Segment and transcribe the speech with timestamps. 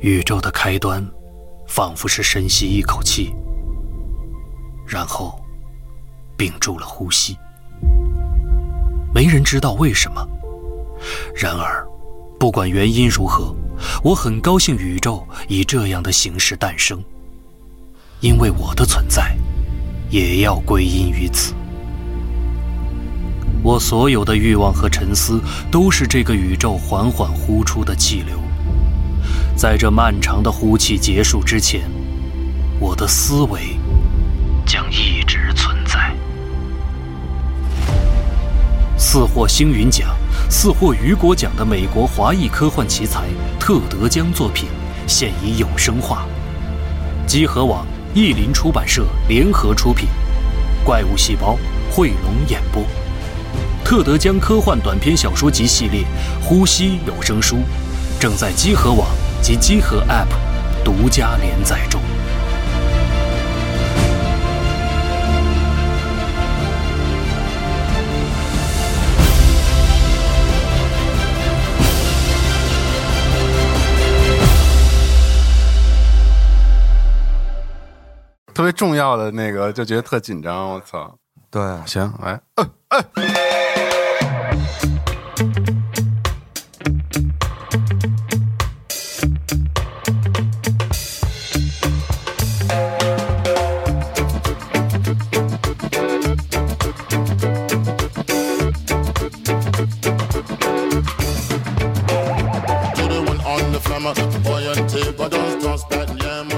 [0.00, 1.04] 宇宙的开端，
[1.66, 3.34] 仿佛是深吸一口气，
[4.86, 5.36] 然后
[6.36, 7.36] 屏住了呼吸。
[9.12, 10.24] 没人知道为什么。
[11.34, 11.84] 然而，
[12.38, 13.52] 不管原因如何，
[14.04, 17.02] 我很高兴宇宙以这样的形式诞生，
[18.20, 19.36] 因为我的存在
[20.10, 21.54] 也要归因于此。
[23.64, 25.40] 我所有的欲望和沉思，
[25.72, 28.38] 都是这个宇宙缓缓呼出的气流。
[29.58, 31.80] 在这漫长的呼气结束之前，
[32.78, 33.76] 我的思维
[34.64, 36.14] 将一直存在。
[38.96, 40.10] 四获星云奖、
[40.48, 43.24] 四获雨果奖的美国华裔科幻奇才
[43.58, 44.68] 特德·江作品
[45.08, 46.24] 现已有声化。
[47.26, 47.84] 积禾网、
[48.14, 50.08] 译林出版社联合出品，
[50.84, 51.58] 《怪物细胞》
[51.92, 52.84] 汇龙演播。
[53.84, 56.02] 特德·江科幻短篇小说集系列
[56.44, 57.56] 《呼吸》有声书，
[58.20, 59.08] 正在积禾网。
[59.40, 60.28] 及机核 App
[60.84, 62.00] 独家连载中。
[78.54, 80.70] 特别重要的那个，就觉得特紧张。
[80.70, 81.16] 我操！
[81.48, 82.40] 对，行，来。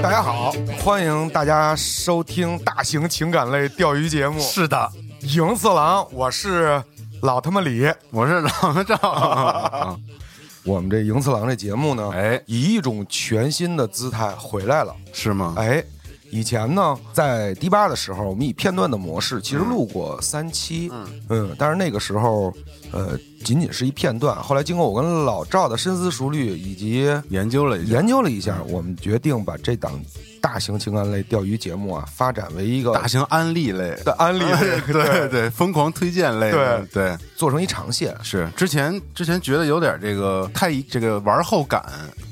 [0.01, 4.39] 大家好，欢迎大家收听大型情感类钓鱼节目。
[4.39, 6.83] 是的，赢次郎，我是
[7.21, 9.97] 老他妈李，我是老赵。
[10.63, 15.55] 我们这赢次郎这节目呢，哎，以一种全新的姿态回来了，是吗？
[15.57, 15.83] 哎。
[16.33, 22.53] 以前呢，在迪吧的时候，我们以片段的模式，其实录过三期，嗯嗯，但是那个时候，
[22.91, 24.35] 呃，仅仅是一片段。
[24.41, 29.99] 后来经过我跟老赵的深思熟虑以及研究了研究了一下，我们决定把这档
[30.41, 38.15] 大型情感类钓鱼节目啊，发展为一个大型安利类的安利类， 对对，疯狂推荐类，对对，做成一长线。
[38.23, 41.83] 是之前之前觉得有点这个太这个玩后感。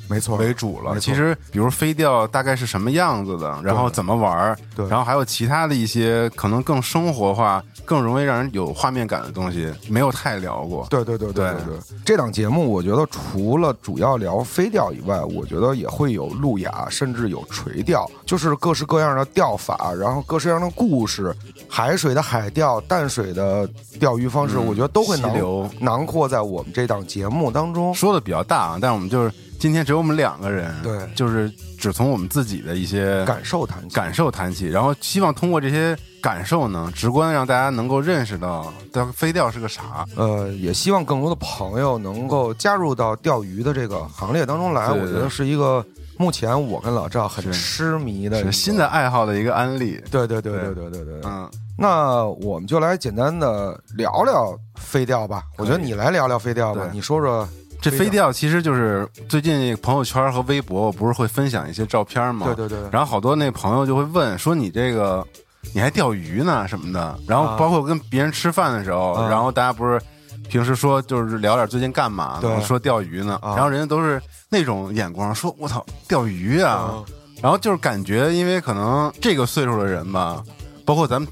[0.09, 0.99] 没错，为主了。
[0.99, 10.87] 其实，比如飞钓大概是什么样子的，然后怎么玩对，然后还有其他的一些可能更生活化、更容易让人有画面感的东西，没有太聊过。
[10.89, 11.79] 对对对对对对。
[12.03, 21.31] 这档节目，我觉得除了主要聊飞钓以外，我觉得也会有路亚，甚至有垂钓，就是各式各样的钓法，然后各式各样的故事，
[21.69, 27.93] 海水的海钓、淡水的钓鱼方式，我觉得都会囊囊括在我们这档节目当中。
[27.93, 29.31] 说的比较大啊，但是我们就是。
[29.59, 40.05] 今天只有我们两个人，对，就是只从我们自己的一些感受谈起，感受谈起，然后希望通过这些感受呢，直观让大家能够认识到钓飞钓是个啥。
[40.15, 44.89] 呃，也希望更多的朋友能够加入到钓鱼的这个行列当中来。
[44.91, 45.85] 我觉得是一个
[46.17, 50.01] 目前我跟老赵很痴迷的新的爱好的一个案例。
[50.09, 55.43] 对对对对对对对，嗯，那我们就来简单的聊聊飞钓吧。
[55.57, 57.45] 我觉得你来聊聊飞钓吧，你说说。
[57.81, 62.45] 这飞钓其实就是最近朋友圈和微博，我不是会分享一些照片吗？
[62.47, 62.89] 对对对。
[62.91, 65.25] 然后好多那朋友就会问说：“你这个
[65.73, 70.01] 你还钓鱼呢什么的？”然后包括跟别人吃饭的时候，然后大家不是
[70.49, 72.61] 平时说就是聊点最近干嘛呢？
[72.61, 73.39] 说钓鱼呢。
[73.41, 77.03] 然后人家都是那种眼光，说：“我操，钓鱼啊！”
[77.41, 80.43] 然后就是感觉，因为可能这个岁数的人吧。
[80.89, 81.31] 包括咱们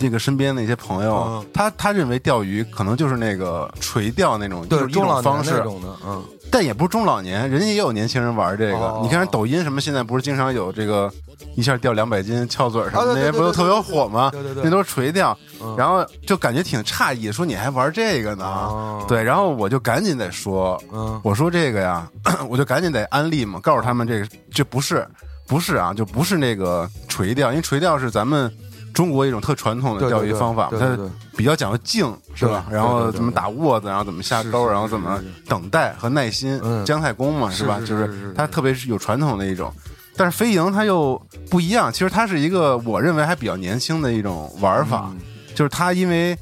[0.00, 5.62] 那个身边的一些朋友，他他认为钓鱼可能就是那个垂钓那种，就是一种方式，
[6.04, 8.98] 嗯，但也不是中老年，人家也有年轻人玩这个。
[9.04, 11.08] 你看抖音什么，现在不是经常有这个
[11.54, 14.28] 一下钓两百斤翘嘴什么那些，不都特别火吗？
[14.32, 15.38] 对对对，那都是垂钓，
[15.78, 19.04] 然后就感觉挺诧异，说你还玩这个呢？
[19.06, 20.82] 对，然后我就赶紧得说，
[21.22, 22.10] 我说这个呀，
[22.50, 25.06] 我就赶紧得安利嘛，告诉他们这个这不是
[25.46, 28.52] 不是啊，就不是那个垂钓，因为垂钓是咱们。
[28.96, 30.98] 中国一种特传统的钓鱼方法，它
[31.36, 32.66] 比较讲究静，是吧？
[32.70, 37.78] 然后怎么打窝子，然后怎么下钩，然后怎么等待和耐心，姜太公嘛，是吧？
[37.80, 39.70] 就是它特别是有传统的一种。
[40.16, 41.20] 但是飞蝇它又
[41.50, 45.14] 不一样，其实它是一个我认为还比较年轻的一种玩法，
[45.54, 46.34] 就是它因为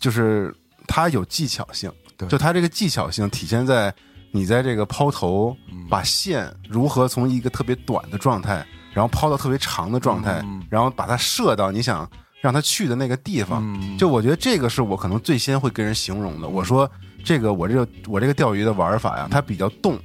[0.00, 0.52] 就是
[0.88, 1.88] 它有技巧性，
[2.28, 3.94] 就它这个技巧性体现在
[4.32, 5.56] 你在这个抛投，
[5.88, 8.66] 把线如何从一个特别短的状态。
[8.94, 12.08] 然后抛到特别长的状态，然后把它射到你想
[12.40, 13.98] 让它去的那个地方。
[13.98, 16.48] 就我觉得这个是我可能最先会跟人形容的。
[16.48, 16.90] 我说
[17.22, 19.98] 这个我这个我这个钓鱼的玩法呀，它比较动，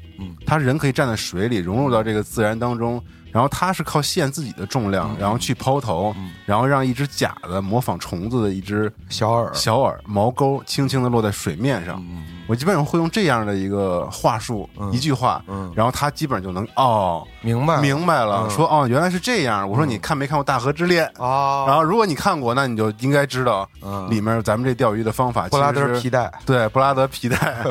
[0.46, 3.02] 它，人可以站在水里，融入到这个自然当中。
[3.32, 6.16] 然后它是靠线自己的重量，然后去抛投，
[6.46, 12.04] 然后让一只假的模仿虫子的一只小饵小饵毛钩轻轻的落在水面上。
[12.48, 15.44] 我基本上会用这样的一个话术，一句话，
[15.76, 19.70] 然后他基本上就能哦明白明白了，说哦原来是这样。
[19.70, 21.68] 我说你看没看过《大河之恋》啊？
[21.68, 23.70] 然后如果你看过，那你就应该知道
[24.10, 25.48] 里面咱们这钓鱼的方法。
[25.50, 27.64] 布拉德皮带，对布拉德皮带，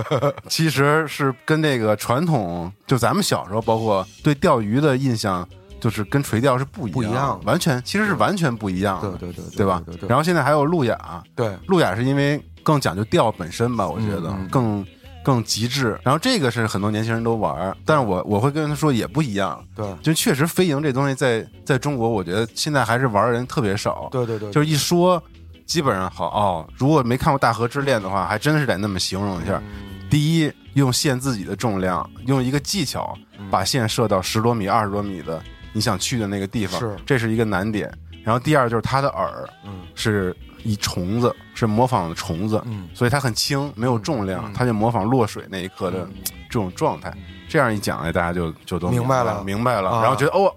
[0.49, 5.48] 其实是跟那个传统，就咱们小时候包括对钓鱼的印象。
[5.81, 9.83] 就是跟垂钓是不一样，不一样，完全其实是完全不一样，对对对，对吧？
[10.09, 14.85] 然后现在还有路亚，对，路亚是因为更讲究钓本身吧，我觉得更
[15.23, 15.99] 更极致。
[16.03, 25.23] 然后这个是很多年轻人都玩，但是我我会跟他说也不一样，对，就确实飞蝇这东西在在中国，我觉得现在还是玩的人特别少，对对对，就是一说
[25.67, 26.69] 基本上好哦。
[26.77, 29.63] 如果没看过《大河之恋》的话，还真是得那么形容一下。
[30.11, 33.15] 第一，用线自己的重量，用一个技巧
[33.51, 35.41] 把线射到十多米、二十多米的。
[35.73, 37.93] 你想去的那个地方，是这是一个难点。
[38.25, 39.31] 然后第二就是它的饵，
[39.65, 46.07] 嗯，是以虫子，是模仿虫子，嗯，所以它很轻，没有重量，它就模仿落水那一刻的
[46.51, 47.13] 这种状态。
[47.49, 49.91] 这样一讲，哎，大家就就都明白了，明白了。
[50.03, 50.53] 然后觉得哦，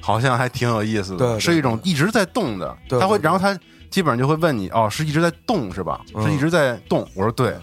[0.00, 2.76] 好像还挺有意思的，是一种一直在动的。
[2.88, 3.58] 它会，然后它
[3.88, 6.02] 基本上就会问你，哦，是一直在动是吧？
[6.22, 7.08] 是一直在动。
[7.14, 7.56] 我说对。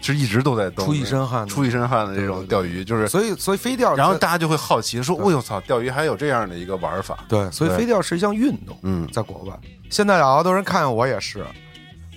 [0.00, 8.76] 是一直都在动，出一身汗，出一身汗的这种钓鱼，就是所以所以飞钓，然后大家就会好奇说：“我操，钓鱼还有这样的一个玩法？”对，所以飞钓是一项运动。
[8.82, 9.54] 嗯，在国外，
[9.90, 11.44] 现在好多人看我也是。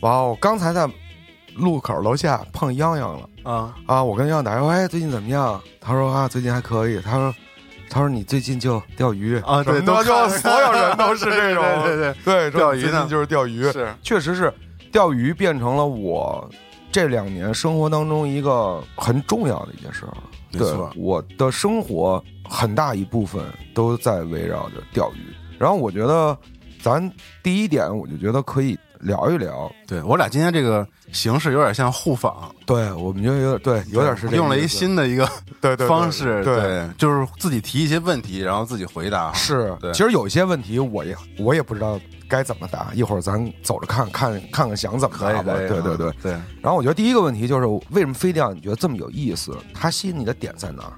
[0.01, 0.89] 哇，我刚才在
[1.55, 4.03] 路口楼下碰泱泱了啊啊！
[4.03, 5.61] 我跟泱泱打电话，哎，最近怎么样？
[5.81, 7.01] 他说啊，最近还可以。
[7.01, 7.35] 他说，
[7.89, 9.63] 他说你最近就钓鱼啊？
[9.63, 14.51] 对，都就 所有人都是这种，对对对，钓鱼呢就是钓鱼，是，确实是
[14.91, 16.49] 钓鱼变成了我。
[16.91, 20.13] 这两年生活当中一个很重要的一件事儿，
[20.51, 20.61] 对，
[20.95, 23.43] 我的生活很大一部分
[23.73, 25.33] 都在围绕着钓鱼。
[25.57, 26.37] 然后我觉得，
[26.81, 27.11] 咱
[27.41, 29.71] 第一点，我就觉得可以聊一聊。
[29.87, 35.27] 对我俩今天这个形式有点像互访，对，我们就有点对，有点是用了一新的一个
[35.59, 39.33] 对对方式，对，就是自己提一些问题，然后自己回答。
[39.33, 41.99] 是，对，其实有一些问题，我也我也不知道。
[42.31, 42.93] 该怎么答？
[42.93, 45.53] 一会儿咱走着看看看看想怎么答吧。
[45.53, 46.31] 对对对对。
[46.61, 49.53] 然后我觉得第一个问题就是，为什么飞钓你觉得这么有意思？
[49.73, 50.93] 它吸引你的点在哪儿？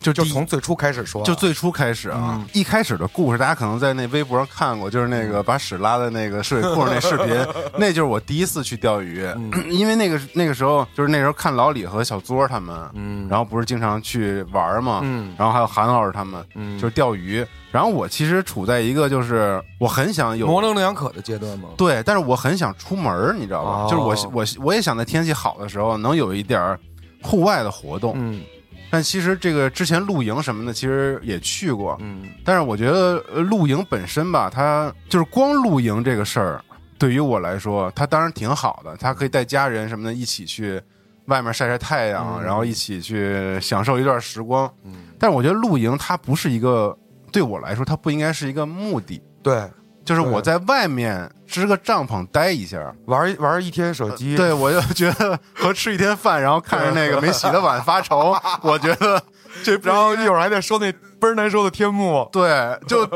[0.00, 7.26] 就就从最初开始说，就最初开始啊，一开始的故事，大家可能在那微博上看过，就是那个把屎拉在那个水库那视频，
[7.76, 9.26] 那就是我第一次去钓鱼，
[9.68, 23.86] 因为那个那个时候就是那时候看老李和小作他们，嗯，然后不是经常去玩嘛，嗯，然后还有韩老师他们，嗯，就是钓鱼，然后我其实处在一个就是我很想有模棱两可的阶段嘛，对，但是我很想出门，你知道吧？
[23.90, 26.78] 就是我我我也想在天气好的时候能有一点
[27.20, 28.40] 户外的活动，嗯。
[28.90, 31.96] 但其实这个之前露营什么的，其实也去过。
[32.00, 36.64] 嗯，但是我觉得露营本身吧，它就是光露营这个事儿，
[36.98, 40.80] 对于我来说，它当然挺好的，它可以带家人什么的一起去
[41.26, 44.72] 外面晒晒太阳，然后一起去享受一段时光。
[44.84, 46.96] 嗯，但是我觉得露营它不是一个
[47.30, 49.22] 对我来说，它不应该是一个目的。
[49.42, 49.62] 对。
[50.08, 59.22] 就是我在外面支个帐篷待一下，玩玩一天手机，对我就觉得和吃一天饭，然后看着那个没洗的碗发愁， 我觉得
[59.62, 60.90] 这，然后一会儿还得收那
[61.20, 63.06] 倍儿难受的天幕，对，就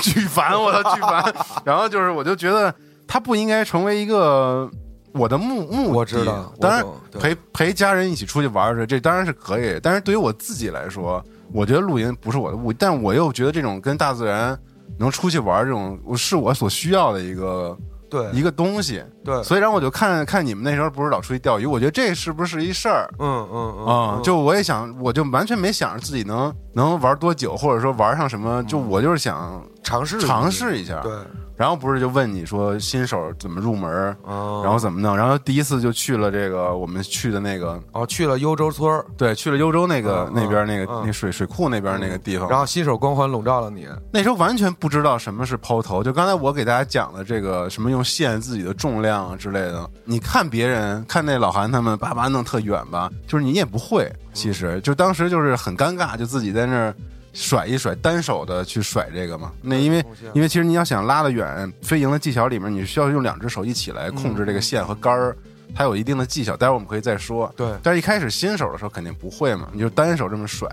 [0.00, 1.22] 巨烦，我的巨烦。
[1.62, 2.74] 然后就是，我就觉得
[3.06, 4.66] 它不应该成为一个
[5.12, 5.98] 我的目目的。
[5.98, 6.82] 我知道，当然
[7.20, 9.78] 陪陪家人一起出去玩儿这当然是可以。
[9.82, 11.22] 但是对于我自己来说，
[11.52, 14.58] 我觉得露营不是我的目的，但我又觉得这种跟大自然。
[15.00, 17.76] 能出去玩这种，是我所需要的一个
[18.10, 18.30] 对。
[18.32, 23.08] 一个东西，对，所以然后我就看看你们那时候不是老出去钓鱼，我觉得这是不是一事儿？
[23.18, 31.12] 嗯嗯嗯，就我也想，我就完全没想着自己能能玩多久，或者说玩上什么，就我就是想尝试尝试一下，对。
[31.56, 34.16] 然后不是就问你说新手怎么入门，
[34.62, 35.14] 然后怎么弄？
[35.14, 42.48] 然后第一次就去了这个我们去的那个哦，去了幽州村对，去了幽州那个那边那个那水水库那边那个地方。
[42.48, 43.86] 然后新手光环笼罩了你。
[44.10, 49.88] 那时候完全不知道什么是抛投，就刚才我给大家讲的这个什么用线自己的重量之类的。
[50.04, 54.10] 你看别人看那老韩他们叭叭弄特远吧，就是你也不会。
[54.32, 56.94] 其实就当时就是很尴尬，就自己在那儿。
[57.32, 59.52] 甩一甩，单手的去甩这个嘛？
[59.62, 65.36] 那因为因为其实你要想拉得远，飞蝇的技巧里面，你需要用两只手一起来控制这个线和杆儿，
[65.72, 66.56] 它有一定的技巧。
[66.56, 67.48] 待会儿我们可以再说。
[67.56, 70.68] 对，但是一开始新手的时候肯定不会嘛，你就单手这么甩。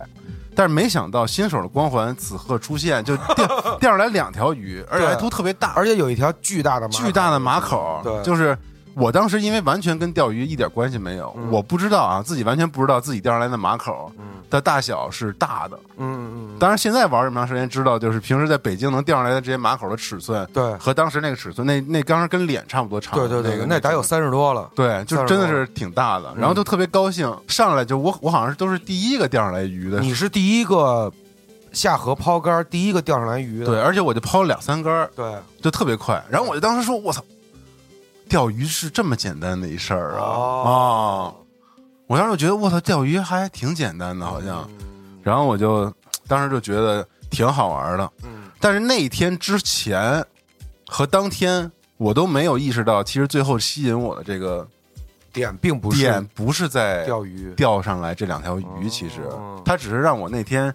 [0.58, 8.58] 但是没想到新手的光环此刻出现，就钓钓上来两条鱼，而且还都特别大，而且有一条巨大的巨大的马口，对，就是。
[9.00, 14.12] 我当时因为完全跟钓鱼一点关系没有，我不知道啊，自己完全不知道自己钓上来的马口
[14.50, 15.80] 的大小是大的。
[15.98, 23.18] 嗯嗯，当然现在玩这么长时间，知道就是平时在北京能钓上来的这些马口的尺寸，对和当时那个尺寸，那那当时跟脸差不多长。
[23.18, 24.70] 对对对，那个那得有三十多了。
[24.75, 30.00] 对，就真的是挺大的，然后就特别高兴，上来就我我好像是都是第一个钓上来鱼的。
[30.00, 31.12] 你是第一个
[31.72, 33.66] 下河抛竿，第一个钓上来鱼的。
[33.66, 36.24] 对，而且我就抛了两三竿，对，就特别快。
[36.30, 37.22] 然后我就当时说：“我操，
[38.30, 40.24] 钓鱼是这么简单的一事儿啊！”
[40.70, 41.34] 啊，
[42.08, 44.68] 我当时就觉得我操，钓鱼还挺简单的，好像。
[45.22, 45.94] 然后我就
[46.28, 48.12] 当时就觉得挺好玩的。
[48.24, 48.50] 嗯。
[48.60, 50.26] 但是那一天之前
[50.88, 54.68] 和当天，我都没有意识到，其实最后吸引我的这个。
[55.34, 59.22] 点并不是点不是在钓鱼钓上来这两条鱼，其实
[59.64, 60.74] 它只是让我那天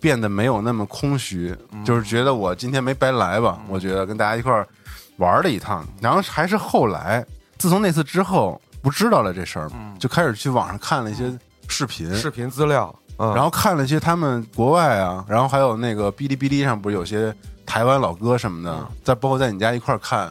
[0.00, 1.52] 变得没有那么空虚，
[1.84, 3.58] 就是觉得我今天没白来吧。
[3.66, 4.68] 我觉得跟大家一块儿
[5.16, 7.26] 玩了一趟，然后还是后来，
[7.58, 11.32] 自从那次之后，不知道了这事儿，就开始去网上看了一些
[11.68, 20.30] 视频、视频资料，然后看了一些他们国外啊，然后还有那个哔哩哔哩上不是有些台湾老哥什么的，在包括在你家一块儿看。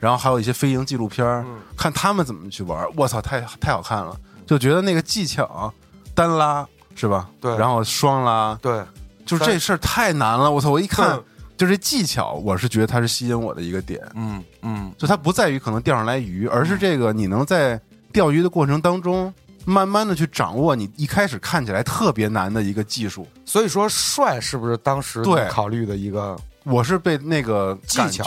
[0.00, 1.44] 然后还有一些飞行纪录片
[1.76, 4.16] 看他们怎么去玩我操，太太好看了，
[4.46, 5.72] 就觉得那个技巧，
[6.14, 7.28] 单拉是吧？
[7.40, 8.84] 对，然后双拉，对，
[9.26, 10.50] 就是这事儿太难了。
[10.50, 11.20] 我操，我一看
[11.58, 14.00] 就这技巧，我是觉得它是吸引我的一个点。
[14.14, 17.78] 嗯嗯，就它不在于可能钓上来鱼，而是这个你能在
[18.12, 19.34] 钓鱼的过程当中，
[19.64, 23.26] 慢慢的去掌握你一开始看起来特别难的一个技术。
[23.44, 26.38] 所以说，帅是不是当时对考虑的一个？
[26.62, 28.24] 我是被那个技巧。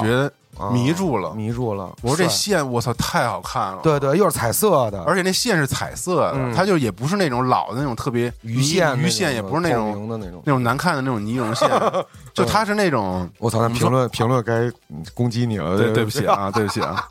[0.69, 1.89] 迷住了，迷住了！
[2.01, 3.79] 我说这线，我操，太好看了！
[3.81, 11.69] 对对，又是彩色的，而且那线是彩色的，它就也不是那种老的那种特别鱼线，鱼线也不是那种的那种那种难看的那种尼龙线，
[12.33, 13.29] 就它是那种……
[13.39, 13.67] 我操！
[13.69, 14.71] 评论评论该
[15.13, 17.07] 攻击你了，对对不起啊，对不起啊！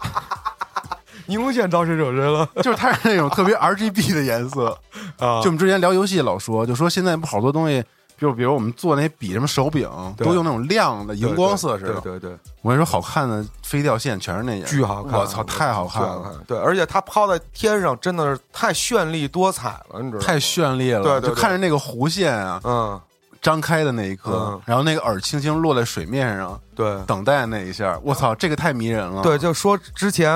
[1.26, 2.49] 尼龙线招谁惹谁了？
[2.57, 4.76] 就是它是那种特别 R G B 的颜色
[5.19, 5.40] 啊！
[5.40, 7.85] 就我们之前聊游戏老说，就说现在不好多东西。
[8.20, 11.98] 就比如我们做那笔什么手柄，都用那种亮的荧光色似的。
[12.02, 15.18] 对对，我跟你说，好看的飞钓线全是那样，巨好看！
[15.18, 16.38] 我操，太好看了！
[16.46, 20.26] 对，而且它抛在天上，真的是太绚丽多彩了，你知道吗？
[20.26, 21.02] 太绚丽了！
[21.02, 23.00] 对对，就看着那个弧线啊，嗯，
[23.40, 29.22] 张开的那一刻，然后那个饵轻轻落在水面上，对，等待那一下，我操，这个太迷人了！
[29.22, 30.30] 对，就说之前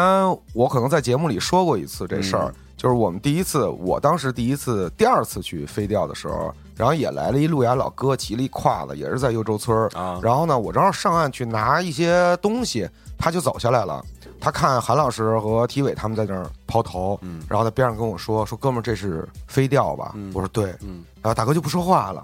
[0.54, 6.50] 我可能在节目里说过一次这事儿，就是我们第一次，我当时第一次、第二次去飞钓的时候。
[6.76, 10.18] 然后也来了一路牙老哥，骑了一胯子，也是在幽州村啊。
[10.22, 14.04] 然后呢，我正好上岸去拿一些东西，他就走下来了。
[14.40, 22.22] 他看韩老师和体伟他们在那儿抛头，嗯，然后在边上跟我说：“说哥们儿，这是飞钓吧？”我说：“对。”嗯，然后大哥就不说话了，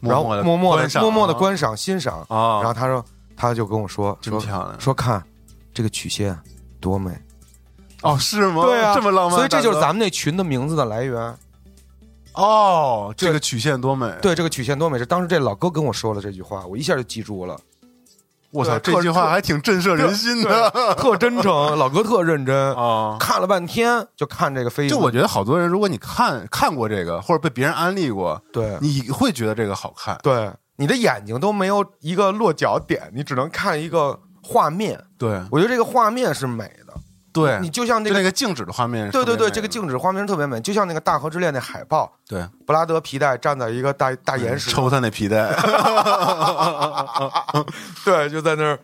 [0.00, 2.58] 然后默默的默默的观赏欣赏啊。
[2.58, 3.04] 然后他说，
[3.36, 5.22] 他就跟我说：“真漂亮，说看
[5.72, 6.36] 这个曲线
[6.80, 7.12] 多美。”
[8.02, 8.62] 哦，是吗？
[8.64, 9.36] 对啊，这么浪漫。
[9.36, 11.36] 所以这就是咱们那群的名字的来源。
[12.38, 14.08] 哦，这个曲线多美！
[14.22, 14.96] 对，这个曲线多美！
[14.96, 17.58] 是当时这老哥跟我说了这句话，我一下就记住了。
[18.52, 21.76] 我操，这句话还挺震慑人心的，特真诚。
[21.76, 24.88] 老哥特认真啊，看了半天就看这个飞。
[24.88, 30.16] 就我觉得好多人，如果你看看过这个，或者被别人安利过，对，你会觉得这个好看。
[30.22, 34.98] 对，你的眼睛都没有一个落脚点，你只能看一个画面。
[35.18, 36.87] 对，我觉得这个画面是美的。
[37.38, 45.54] 对你就像那个静止的画面，对对对，这个静止画面特别美，就像那个《大河之恋》那海报，对，布拉德皮带站在一个大大岩石，抽他那皮带，
[48.04, 48.78] 对，就在那儿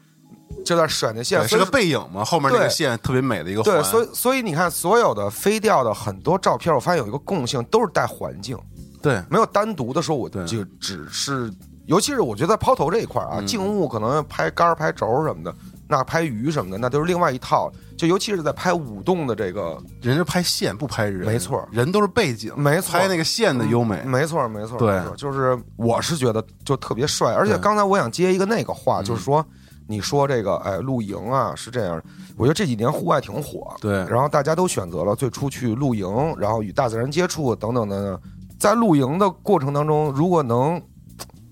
[0.64, 8.58] 就在甩那线，是个背影嘛，后面那个线特别美的一个对，所以所以你看，所有的飞钓的很多照片，我发现有一个共性，都是带环境，
[9.02, 11.52] 对，没有单独的说，我就只是，
[11.86, 15.54] 尤其是我觉得在抛投这一块啊，静物可能拍杆拍轴什么的。
[15.86, 17.70] 那拍鱼什么的，那都是另外一套。
[17.96, 27.32] 就尤其是在拍舞动的这个，人家拍线不拍人，没错，人都是背景，没错，拍那个线的优美，没错，没错，对，就是我是觉得就特别帅。
[27.34, 29.44] 而且刚才我想接一个那个话，就是说，
[29.86, 32.02] 你说这个哎露营啊是这样，
[32.36, 36.06] 我觉得这几年户外挺火，对，然后大家都选择了最初去露营，
[36.38, 38.20] 然后与大自然接触等等的，
[38.58, 40.80] 在露营的过程当中，如果能。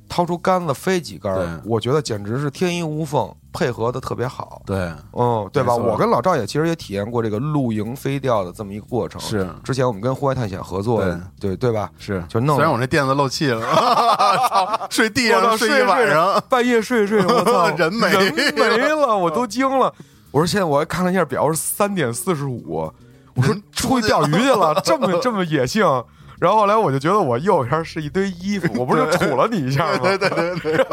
[0.08, 4.62] 掏出杆子飞几杆，我觉得简直是天衣无缝，配合的特别好。
[4.64, 5.75] 对，嗯，对吧？
[5.75, 9.21] 我跟老赵也其实也体验过这个露营飞钓的这么一个过程。
[9.21, 11.04] 是，之前我们跟户外探险合作，
[11.38, 11.90] 对对吧？
[11.99, 12.56] 是，就弄。
[12.56, 13.62] 虽然我那垫子漏气了，
[14.90, 19.92] 睡地上睡一晚上，半夜睡睡，我操， 人没人没了， 我都惊了。
[20.30, 22.90] 我说现在我还看了一下表，是三点四十五。
[23.35, 25.85] 我说出去钓鱼去了，这么这么野性。
[26.38, 29.99] 然后后来我就觉得我右边是一堆衣服，我不是杵了你一下吗？
[30.02, 30.87] 对对对对。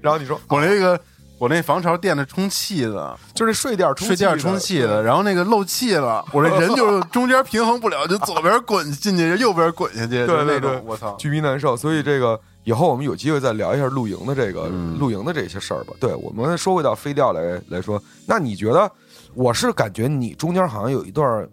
[0.00, 0.98] 然后你说我那个
[1.38, 11.76] 我那防潮垫的充气的，就是睡垫充睡垫充气的，然后那个漏气了，我这人就 中间平衡不了，就左边滚进去，右边滚下去，对对对，我操，巨逼难受。
[11.76, 15.92] 所以这个以后我们有机会再聊一下露营的这个露营的这些事儿吧。
[16.00, 18.90] 对我们说回到飞钓来来说，那你觉得？
[19.36, 21.44] 我是感觉你中间好像有一段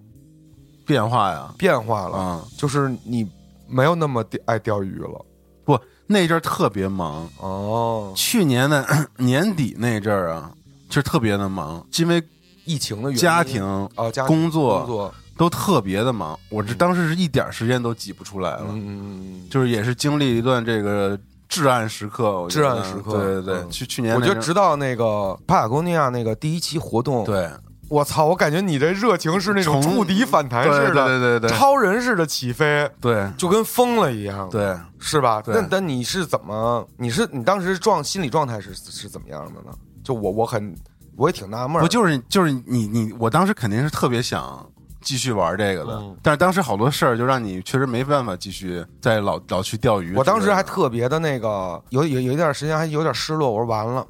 [0.86, 3.28] 变化呀，变化了，就是你
[3.68, 5.26] 没有那么爱钓鱼了。
[5.66, 5.74] 不，
[6.12, 7.28] 那阵儿特别忙。
[7.38, 8.14] 哦。
[8.16, 8.86] 去年的
[9.18, 10.52] 年底那阵儿啊，
[10.90, 12.22] 就特别的忙，因为
[12.66, 13.88] 疫情的原因，家庭啊，
[14.28, 15.14] 工作工作。
[15.38, 16.38] 都特别的忙。
[16.50, 21.18] 我这当时是一点时间都挤不出来了，嗯就是也是经历一段这个
[21.50, 23.18] 至暗时刻，至暗时刻。
[23.18, 27.50] 对对对，去去年我觉得直到那个帕塔哥尼亚那个第一期活动，对。
[27.92, 28.26] 我操！
[28.28, 35.44] 我感觉你这热情是那种触底反弹似的，对对对，超人似的起飞，对，就跟疯了一样，对，是吧？
[35.46, 36.88] 那那你是怎么？
[36.96, 39.76] 你是你当时状心理状态是是怎么样的呢？
[40.02, 40.74] 就我我很
[41.18, 44.66] 我也挺纳闷，不就是就是你你我当时肯定是特别想
[45.02, 50.16] 继续玩这个的，但是当时好多事儿就让你确实没办法继续再老老去钓鱼。
[50.16, 54.08] 我当时还特别的那个有有有一段时间还有点失落，我说完了。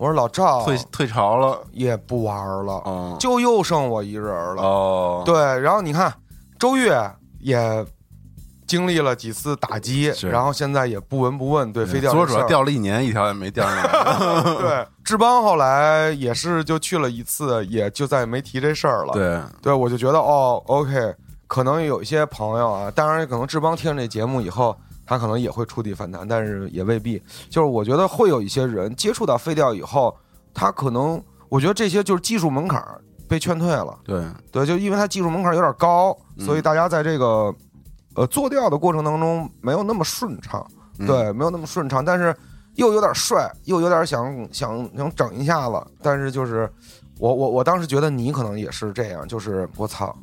[0.00, 4.24] 我说老赵退退潮了，也不玩了，就又剩我一人
[4.56, 4.62] 了。
[4.62, 6.10] 哦，对，然后你看
[6.58, 6.98] 周越
[7.38, 7.84] 也
[8.66, 11.70] 经历了几次打击，然后现在也不闻不问。
[11.70, 13.84] 对，飞钓主要钓了一年，一条也没钓上来。
[14.56, 19.12] 对，志邦后来也是就去了一次，也就再也没提这事儿了。
[19.12, 21.14] 对，对我就觉得哦，OK，
[21.46, 24.74] 可能有一些朋友啊，当然可能志邦听这节目以后。
[25.10, 27.20] 他可能也会触底反弹，但是也未必。
[27.48, 30.16] 就是我觉得会有一些人接触到废钓以后，
[30.54, 32.80] 他可能我觉得这些就是技术门槛
[33.26, 33.98] 被劝退了。
[34.04, 37.52] 对对，就因为他技术门槛有点高，所以大家在这个
[38.14, 40.64] 呃做钓的过程当中没有那么顺畅。
[41.04, 42.32] 对，没有那么顺畅，但是
[42.76, 45.86] 又有点帅，又有点想想想整一下子。
[46.00, 46.72] 但是就是
[47.18, 50.16] 我我我当时觉得你可能也是这样，就是我操，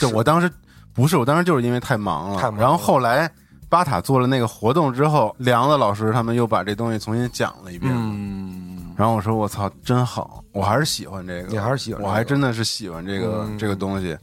[0.00, 0.50] 对我当时
[0.94, 2.58] 不是，我当时就是因为太忙了，太忙。
[2.58, 3.30] 然后后来。
[3.72, 7.90] 巴塔做了那个活动之后，梁子老师他们又把这东西重新讲了一遍。
[7.96, 10.44] 嗯，然后我说：“我操，真好！
[10.52, 14.14] 我还是喜欢这个，你还是喜欢，我还真的是喜欢这个这个东西。”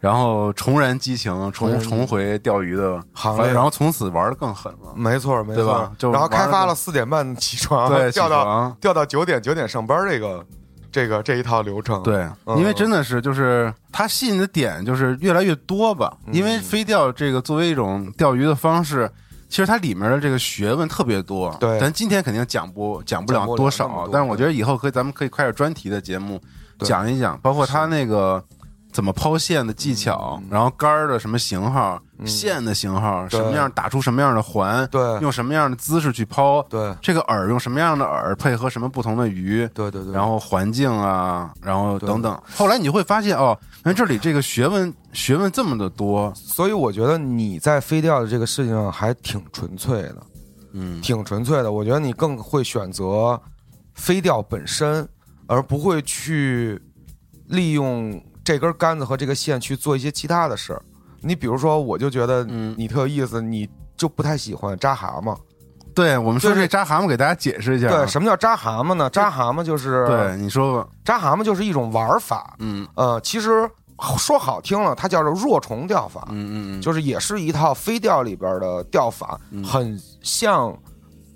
[0.00, 4.92] 然后重燃激情，重重回钓鱼的行列，然后从此玩的更狠了。
[4.96, 10.44] 没错，没错，就然后开发了四点半起床，对， 钓到钓到九点九点上班这个。
[10.90, 16.16] 这个这一套流程，对，因为真的是就是它吸引的点就是越来越多吧。
[16.32, 19.10] 因为飞钓这个作为一种钓鱼的方式，
[19.48, 21.56] 其实它里面的这个学问特别多。
[21.60, 26.40] 对，咱今天肯定讲不讲不了多少，但是我觉得以后可以咱们可以开点专题的节目
[26.80, 28.42] 讲一讲，包括它那个。
[28.92, 42.36] 怎么抛线的技巧，然后杆儿的什么型号，线的型号，什么样打出什么样的环，对，用什么样的姿势去抛，对，这个饵用什么样的饵配合什么不同的鱼，对对对，然后环境啊，然后等等。
[42.56, 50.16] 后来你会发现哦，原来这里这个学问学问这么的多，所以我觉得你在飞钓的这个事情上还挺纯粹的，
[50.72, 51.70] 嗯，挺纯粹的。
[51.70, 53.40] 我觉得你更会选择
[53.94, 55.08] 飞钓本身，
[55.46, 56.82] 而不会去
[57.46, 58.20] 利用。
[58.50, 60.82] 这根杆子和这个线去做一些其他的事儿，
[61.20, 62.44] 你比如说，我就觉得
[62.76, 65.36] 你特有意思，你就不太喜欢扎蛤蟆。
[65.94, 67.88] 对我们说这扎蛤蟆，给大家解释一下。
[67.88, 69.08] 对，什么叫扎蛤蟆呢？
[69.10, 72.54] 扎蛤蟆就是对你说吧，扎蛤蟆就是一种玩法。
[72.58, 73.68] 嗯呃，其实
[74.18, 76.26] 说好听了，它叫做若虫钓法。
[76.30, 80.76] 嗯嗯，就是也是一套飞钓里边的钓法，很像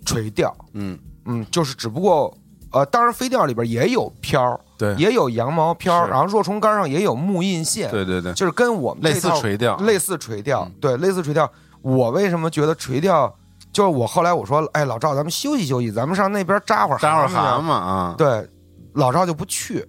[0.04, 0.52] 垂钓。
[0.72, 2.34] 嗯嗯，就是只不过
[2.74, 4.60] 呃，当然飞钓里边也有漂。
[4.76, 11.48] 对，也有羊毛漂，然后若虫杆上也有木印线，对对对，就是跟我们类似垂钓，类似垂钓，对，类似垂钓。
[11.80, 13.32] 我为什么觉得垂钓？
[13.72, 18.14] 就是我后来我说，哎，老赵，咱们休息休息，咱们上那边扎会儿扎会儿蛤蟆啊。
[18.18, 18.48] 对，
[18.94, 19.86] 老赵就不去，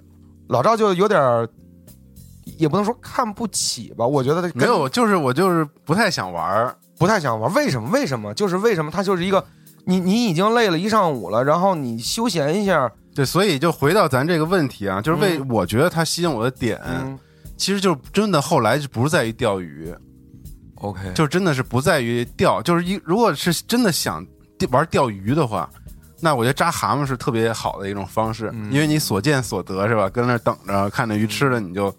[0.50, 1.48] 老赵就有点，
[2.58, 4.06] 也不能说看不起吧。
[4.06, 7.52] 我觉得没有，就是我就是不太想玩，不太想玩。
[7.56, 7.90] 为什么？
[7.90, 8.34] 为什么？
[8.36, 8.92] 就是为什么？
[8.92, 9.44] 他就是一个，
[9.86, 12.92] 你你已经累了一上午了，然后你休闲一下。
[13.14, 16.78] 对，所以就回到咱这个问题啊，就是为我觉得它吸引我的点，
[17.56, 19.94] 其实就是真的后来就不是在于钓鱼
[20.76, 24.26] ，OK，就真的是不在于钓，就是一如果是真的想
[24.70, 25.70] 玩钓鱼的话，
[26.20, 30.10] 那我觉得扎蛤蟆是特别好的一种方式，因为你所见所得是吧？
[30.10, 31.96] 跟那等着看着鱼吃了，你就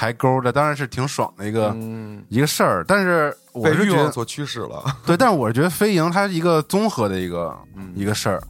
[0.00, 1.76] 抬钩，这当然是挺爽的一个
[2.30, 2.82] 一个事儿。
[2.88, 7.54] 但是我是觉得所驱使了，对，但是我是觉得飞营它是一个综合的一个
[7.94, 8.42] 一个事儿，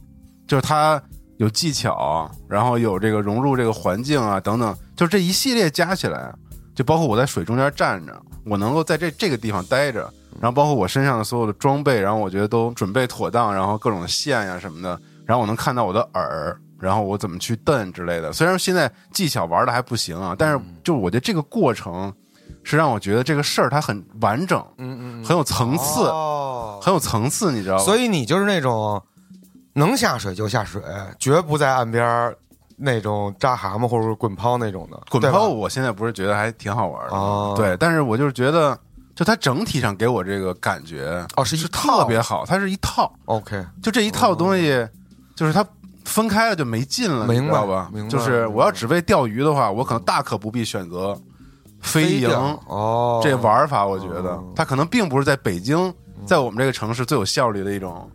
[0.47, 1.01] 就是它。
[1.37, 6.31] 有技巧，然后有这个融入这个环境啊，等等，就这一系列加起来，
[6.75, 10.01] 就包括我在水中间站着，我能够在这这个地方待着，
[10.39, 18.33] 然后包括我身上的所有的装备，然后我觉得都准备妥当，然后各种线呀什么的，然后我能看到我的饵，然后我怎么去蹬之类的。
[18.33, 22.13] 虽然现在技巧玩的还不行啊，但是就我觉得这个过程
[22.63, 27.83] 是让我觉得这个事儿它很完整，嗯嗯，很有层次，哦，很有层次，你知道吗？
[27.83, 29.01] 所以你就是那种
[29.73, 30.81] 能下水就下水，
[31.17, 32.35] 绝不在岸边儿
[32.75, 34.99] 那种扎蛤蟆或者是滚抛那种的。
[35.09, 38.77] 滚抛，我现在不是觉得还挺好玩的，哦对，但是我就是觉得，
[39.15, 44.87] 就它整体上给我这个感觉哦是一是套特别好，它是一套，OK，就这一套东西，
[45.35, 45.65] 就是它
[46.05, 48.03] 分开了就没劲了，你明白吧明？
[48.03, 51.13] 白就是我要只为钓鱼的话，我可能大可不必选择
[51.79, 55.93] 飞飞蝇哦，这玩法，我觉得哦它可能并不是在北京，
[56.25, 58.09] 在我们这个城市最有效率的一种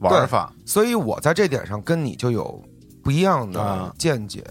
[0.00, 0.52] 玩法。
[0.66, 2.62] 所以我在这点上跟你就有
[3.02, 4.44] 不一样的啊见解。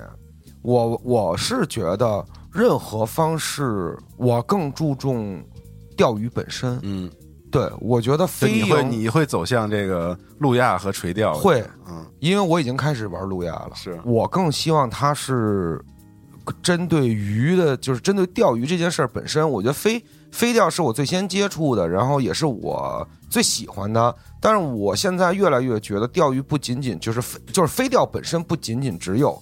[0.62, 2.24] 我我是觉得
[2.54, 5.44] 任何方式，我更注重
[5.98, 6.80] 钓鱼本身。
[6.84, 7.10] 嗯，
[7.52, 13.72] 对我觉得你会你会走向这个路亚和垂钓，会，嗯，因为我已经开始玩路亚了。
[13.76, 15.84] 是我更希望它是
[16.64, 19.48] 针对鱼的，就是针对钓鱼这件事儿本身。
[19.48, 24.16] 我觉得飞飞钓是我最先接触的，然后也是我最喜欢的。
[24.40, 29.38] 但是我现在越来越觉得，钓鱼不仅仅就是飞，就是飞钓本身不仅仅只有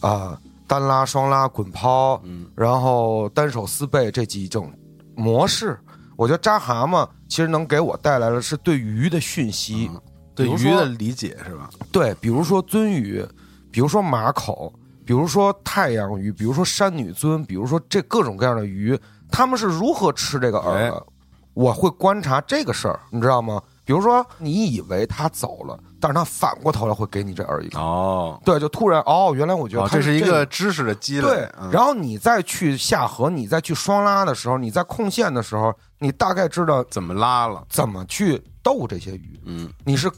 [0.00, 4.72] 啊、单拉、双拉、滚抛，嗯，然后单手撕背这几种
[5.14, 5.78] 模式。
[6.16, 9.88] 我觉得扎蛤蟆其实能给我带来的是对鱼的讯息，
[10.34, 11.70] 对鱼的理解是吧？
[11.92, 13.24] 对，比如说鳟鱼，
[13.70, 14.70] 比如说马口，
[15.06, 18.98] 比如说太阳鱼，比如说山女鳟，比如说这各种各样的鱼，
[19.30, 21.06] 他们是如何吃这个饵的？
[21.54, 23.62] 我会观察这个事儿，你知道吗？
[23.84, 27.80] 比如说，你以为它走了，但是他反过头来会给你这饵一口。
[27.80, 31.28] 哦，对，就突然哦，原来我觉得这是一个知识的积累。
[31.28, 37.62] 对，嗯然后你再去下河，你再去双拉的时候，你在控线的时候，你大概知道怎么拉了？
[37.68, 39.38] 怎么去逗这些鱼。
[39.44, 40.10] 嗯，你是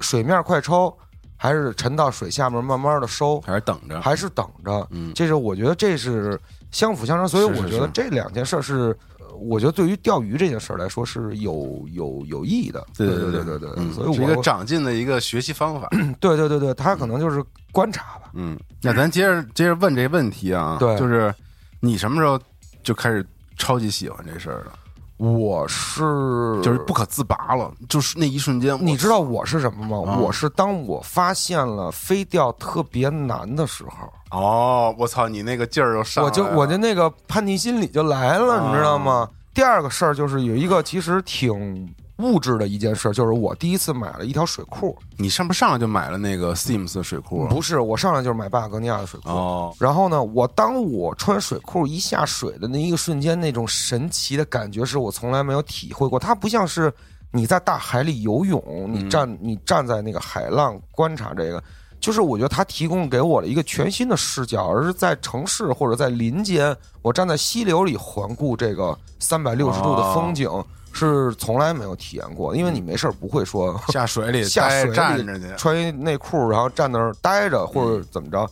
[0.00, 0.92] 水面快抽，
[1.36, 4.00] 还是沉到水下面慢慢的收，还是等着。
[4.00, 4.88] 还是等着？
[4.90, 12.86] 嗯这是我觉得这是相辅相成，所以我觉得这两件事儿是，呃我觉得对于钓鱼这件事儿来说是有有有意义的。
[12.96, 15.88] 对对对对对嗯所以是一个长进的一个学习方法。
[16.18, 18.30] 对对对对，他可能就是观察吧。
[18.32, 21.34] 嗯，那咱接着接着问这问题啊，对就是
[21.80, 22.40] 你什么时候
[22.82, 23.26] 就开始
[23.58, 24.72] 超级喜欢这事儿了？
[25.20, 30.12] 我是就是不可自拔了，就是那一瞬间，你知道我是什么吗？
[30.12, 39.28] 啊我是当我发现了飞钓特别难的时候，哦，我操，你那个劲儿又上来了，我就我就那个叛逆心理就来了，啊你知道吗？
[39.52, 41.86] 第二个事儿就是有一个其实挺
[42.20, 47.46] 物质的一件事，就是我第一次买了一条水裤，你上不上来就买了那个 Sims 的水裤？
[47.48, 49.30] 不是我上来就是买巴塔哥尼亚的水裤。
[49.30, 56.18] 哦，然后呢，我当我穿水裤一下水的那一个瞬间，那种神奇的感觉是我从来没有体会过。
[56.18, 56.92] 它不像是
[57.30, 61.62] 你在大海里游泳，你站你站在那个海浪观察这个，
[62.00, 70.50] 就是我觉得它提供给我了一个全新的视角，而是在城市或者在林间，我站在溪流里环顾这个三百六十度的风景。
[70.92, 78.48] 是从来没有体验过，因为你没事儿不会说 下水里下水里站着去，穿一内裤，然后站那儿待着，或者怎么着。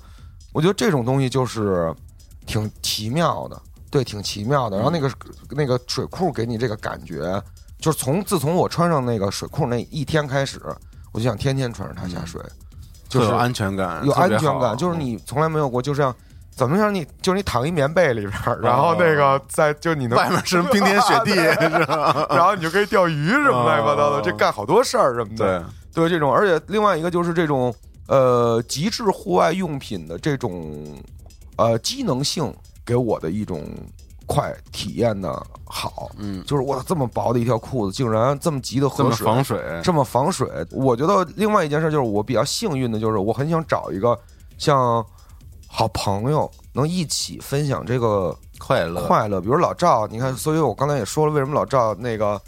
[0.52, 1.94] 我觉得这种东西就是
[2.46, 4.76] 挺奇妙的，对，挺奇妙的。
[4.76, 5.10] 然后那个
[5.50, 7.40] 那个水库给你这个感觉，
[7.78, 10.60] 就是从自从我穿上那个水库那一天开始，
[11.12, 12.40] 我就想天天穿着它下水，
[13.08, 16.14] 就是有安全感，有安全感，就是你从来没有过，就像
[16.58, 21.86] 怎么想你就是你躺一棉被里边儿，然后那个在就你能外面是冰天雪地， 是？
[22.30, 25.64] 然后你就可以钓鱼什么乱七八糟的，哦这干好多事儿什么的。
[25.94, 27.72] 对，对这种，而且另外一个就是这种
[28.08, 30.84] 呃极致户外用品的这种
[31.54, 32.52] 呃机能性
[32.84, 33.62] 给我的一种
[34.26, 35.30] 快体验的
[35.64, 40.48] 好，嗯，就是哇这么薄的一条裤子竟然这么急的喝水，防水，这么防水。
[40.72, 44.18] 我觉得另外一件事就是我比较幸运的就是我很想找一个
[44.58, 45.04] 像
[45.68, 52.40] 好朋友能一起分享这个快乐，快乐，比如老赵，你看，所以我刚才也说了，为什么老赵那个。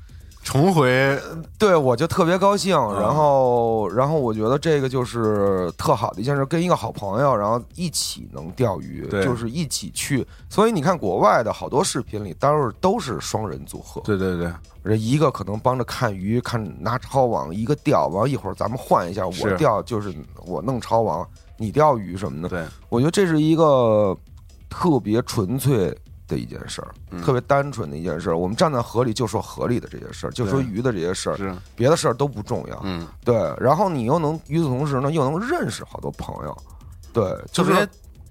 [0.43, 1.21] 重回
[1.59, 10.27] 对，我就特别高兴，嗯然后，然后我觉得这个就是特好的一件事，跟一个好朋友，然后一起能钓鱼，就是一起去。
[10.49, 14.51] 所以你看，国外的好多视频里都是都是双人组合，对对对，
[14.83, 20.13] 这一个可能帮着看鱼，看拿抄网，一个钓，完一会儿咱们换一下，我钓就是
[20.47, 21.25] 我弄抄网，
[21.61, 22.49] 你钓鱼什么的。
[22.49, 24.17] 对，我觉得这是一个
[24.69, 25.95] 特别纯粹
[26.27, 28.37] 的一件事儿，嗯特别单纯的一件事儿。
[28.39, 32.81] 我们站在河里就说河里的这些事儿，就说对鱼的这些事儿，是，别的事儿都不重要。
[32.85, 36.57] 嗯，对，然后你又能与此同时呢，又能认识好多朋友。
[37.13, 37.89] 对，就是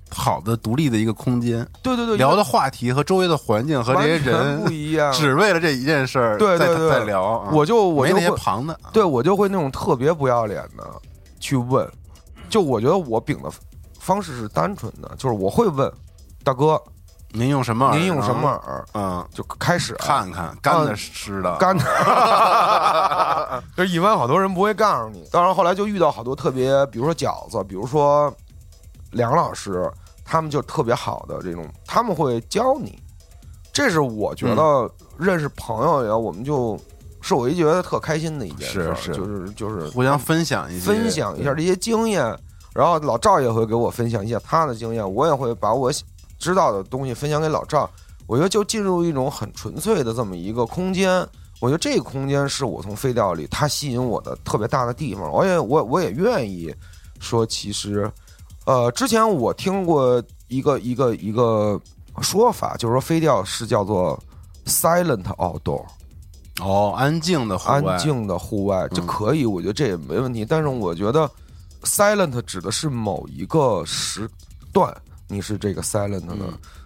[0.10, 5.12] 好的独立的一个空间，对对对，聊的话题和周围的环境和这些完全人不一样。
[5.14, 10.84] 只为了这一件事儿，在对对对在聊啊，我就我没那些就会旁的，对我就会那种特别不要脸的
[11.40, 11.88] 去问，
[12.50, 13.50] 就我觉得我饼的
[14.00, 15.92] 方式是单纯的，就是我会问
[16.44, 16.82] 大哥，
[17.32, 17.96] 您用什么？
[17.96, 18.84] 您用什么饵？
[18.94, 21.86] 嗯，就开始看看干的湿的，干的。
[23.78, 25.24] 就一般好多人不会告诉你。
[25.32, 28.34] 当然后来就遇到好多特别，比如说饺子，比如说
[29.12, 29.92] 梁老师，
[30.26, 33.02] 他们就特别好的这种，他们会教你。
[33.72, 36.80] 这是我觉得认识朋友呀，我们就
[37.30, 42.24] 是我一觉得特开心的一件事，是就是就是互相分享一下分享一下这些经验。
[42.74, 45.92] 然后老赵也会给我分享一下他的经验，我也会把我
[46.38, 47.90] 知道的东西分享给老赵。
[48.28, 51.28] 我觉得就进入一种很纯粹的这么一个空间。
[51.60, 55.30] 我觉得这个空间是我从飞钓里它吸引我的特别大的地方。
[55.32, 56.74] 我也我我也愿意
[57.20, 58.10] 说，其实，
[58.66, 61.78] 呃，之前我听过一个一个一个
[62.22, 64.18] 说法，就是说飞钓是叫做
[64.66, 65.84] silent outdoor，
[66.60, 69.46] 哦，安静的安静的户外就可以。
[69.46, 70.46] 我觉得这也没问题。
[70.46, 71.30] 但是我觉得
[71.84, 74.30] silent 指的是某一个时
[74.74, 74.94] 段，
[75.28, 76.36] 你是这个 silent 的。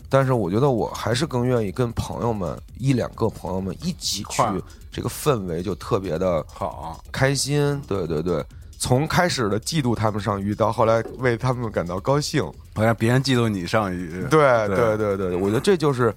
[0.09, 4.43] 但是我觉得我还是更愿意跟朋友们一两个朋友们一起去，
[4.91, 7.81] 这个氛围就特别的好，开心。
[7.87, 8.45] 对对对，
[8.77, 12.43] 从开始的嫉妒他们上鱼，到后来为他们感到高兴，
[12.75, 14.23] 好像别人嫉妒你上鱼。
[14.29, 16.13] 对对对对，我觉得这就是，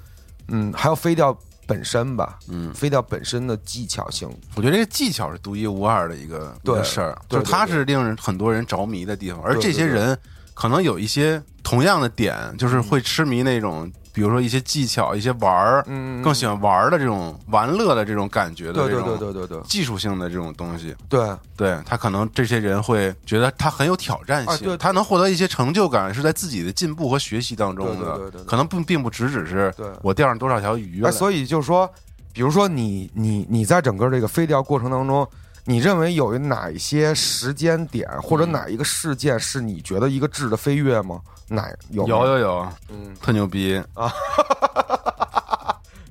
[0.49, 1.35] 嗯，还要飞钓
[1.67, 10.17] 本身吧，嗯，飞钓本身的技巧性，我觉得这个技巧是独一无二的一个事儿，就它是令人很多人着迷的地方，而这些人。
[10.59, 19.47] 可能有一些同样的点，就是会痴迷那种，比如说一些技巧、一些玩儿，嗯，更喜欢玩儿的这种玩乐的这种感觉的这种，对对对对。
[19.47, 21.29] 对对，技术性的这种东西，对。
[21.55, 31.87] 对，他可能这些人会觉得他很有挑战性，他能获得一些成就感，是在自己的进步和学习当中的，对对对，可能并并不只只是我钓上多少条鱼，所以就是说，
[32.33, 35.29] 比如说你你你在整个这个飞钓过程当中。
[35.69, 41.21] 你认为有哪一些时间点或者哪一个事件是你觉得一个质的飞跃吗？
[41.49, 43.83] 哪有有有有，嗯，特牛逼。
[43.95, 44.13] 啊！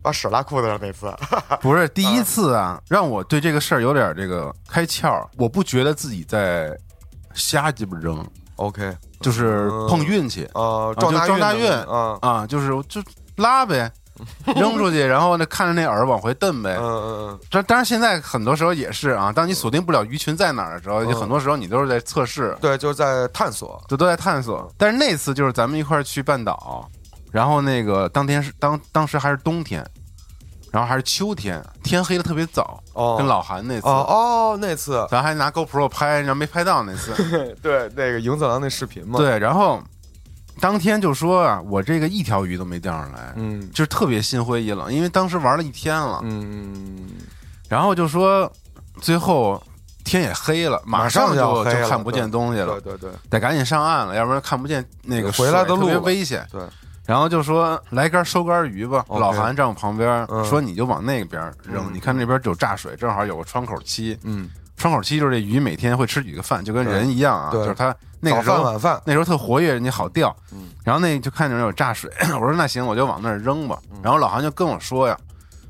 [0.02, 1.12] 把屎拉裤子上那次，
[1.60, 5.26] 不是第一次啊，让我对这个事儿有点这个开窍。
[5.36, 6.78] 我不觉得自己在
[7.34, 8.24] 瞎鸡巴扔
[8.58, 10.46] ，OK，就是碰运气。
[10.54, 13.02] 啊，撞大运啊啊，就是就
[13.38, 13.92] 拉呗。
[14.56, 16.78] 扔出去，然后呢，看着那饵往回蹬呗。
[16.80, 17.40] 嗯嗯嗯。
[17.50, 19.32] 这当然现在很多时候也是啊。
[19.32, 22.56] 当你锁定不了鱼群在哪儿的时候，就很多时候你都是在测试。
[22.62, 24.72] 对，就是在探索，就都在探索。
[24.78, 26.90] 但是那次就是咱们一块儿去半岛，
[27.32, 29.86] 然后那个当天是当当时还是冬天，
[30.72, 32.82] 然后还是秋天，天黑的特别早。
[32.94, 33.16] 哦。
[33.18, 33.88] 跟老韩那次。
[33.88, 37.14] 哦哦，那次咱还拿 GoPro 拍，然后没拍到那次。
[37.62, 39.18] 对，那个影子郎那视频嘛。
[39.18, 39.82] 对，然后。
[40.60, 47.08] 当天就说啊，我这个一条鱼都没钓上来，嗯，就是特别心灰意冷，因为当时玩了一天了，嗯，
[47.68, 48.52] 然后就说
[49.02, 49.62] 最后
[50.04, 56.48] 天也黑了，马上就就看不见东西了，对对对，得赶紧上岸了，要不然看不见那个回来的路，特别危险。
[56.52, 56.62] 对，
[57.06, 64.50] 然后就说来根收竿鱼吧，老韩站我旁边说你就往那边扔，你看那边有炸水，正好有个窗口期，嗯。
[64.78, 69.02] 窗口期就是这鱼每天会吃几个饭，就跟人一样啊，就是它那个时候晚饭。
[69.06, 70.36] 那时候特活跃，人家好钓。
[70.84, 73.80] 然后那就看见有炸水， 我说那行，我就往那儿扔吧。
[74.04, 75.18] 然后老韩就跟我说呀，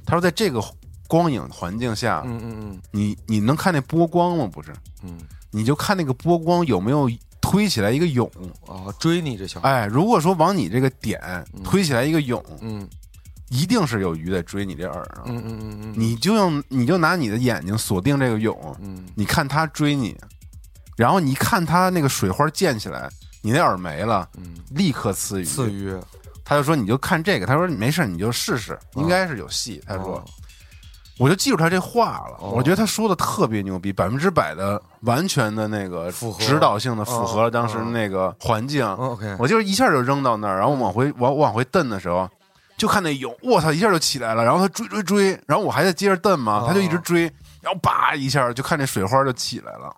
[0.05, 0.61] 他说在这个
[1.07, 4.49] 光影环境下，嗯嗯嗯，你你能看那波光吗？
[4.51, 5.17] 不是，嗯，
[5.51, 8.29] 你就看那个波光有没有推起来一个涌
[8.67, 11.21] 啊，追你这小哎，如果说往你这个点
[11.63, 12.87] 推起来一个涌，嗯。
[13.49, 15.23] 一定是有鱼在追你这饵上！
[15.25, 20.17] 嗯嗯嗯嗯，你就用你就拿你的眼睛锁定这个蛹，嗯，你看它追你，
[20.97, 23.07] 然后你看它那个水花溅起来，
[23.41, 25.45] 你那饵没了，嗯，立刻刺鱼。
[25.45, 25.95] 刺鱼，
[26.43, 29.79] 他就说你就看这个，他说没事你就试试，应该是有戏。
[29.85, 30.23] 他说，
[31.19, 38.83] 我就记住他这话了，我觉得他说的特别牛逼，百分之百的完全的那个指导性的符合了当时那个环境。
[38.95, 42.27] OK，我就一下就扔到那儿，然后往回往往回蹬的时候。
[42.77, 47.21] 就看那蛹，我操，一下就起来了，然后他追追追，然后我还在接着蹬嘛，他就一直追，
[47.61, 49.95] 然后叭一下就看那水花就起来了，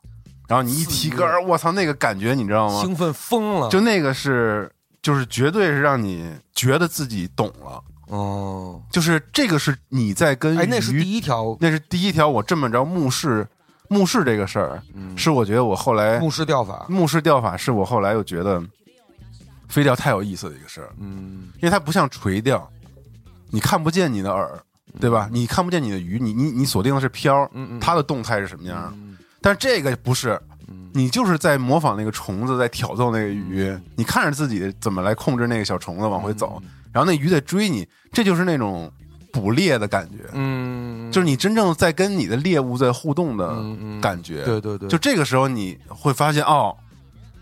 [0.48, 2.80] 然后你一提杆，我操，那个感觉你知道吗？
[2.82, 7.82] 兴奋疯了，就那个是，就是绝对是让你觉得自己懂了。
[8.10, 13.46] 哦，就是这个是你在跟哎，那是第一条，那是第一条，我这么着目视
[13.90, 14.82] 目视这个事儿，
[15.16, 18.64] 是我觉得我后来目视钓法，目视钓法是我后来又觉得。
[19.68, 22.70] 飞钓太有意思的一个事儿，嗯，因为它不像垂钓，
[23.50, 24.50] 你看不见你的饵，
[25.00, 25.30] 对吧？
[25.32, 27.50] 你看不见你的鱼，你你你锁定的是漂，
[27.82, 28.94] 它的动态是什么样？
[29.42, 30.40] 但是这个不是，
[30.94, 38.92] 你就是在模仿那个虫子在挑逗那个鱼，你看着自己怎么来控制那个小虫子往回走，然后那鱼在追你，这就是那种
[39.32, 43.64] 捕猎的感觉，嗯，就是你真正在跟你的猎物在互动的
[44.02, 46.76] 感觉，对对对，就这个时候你会发现哦。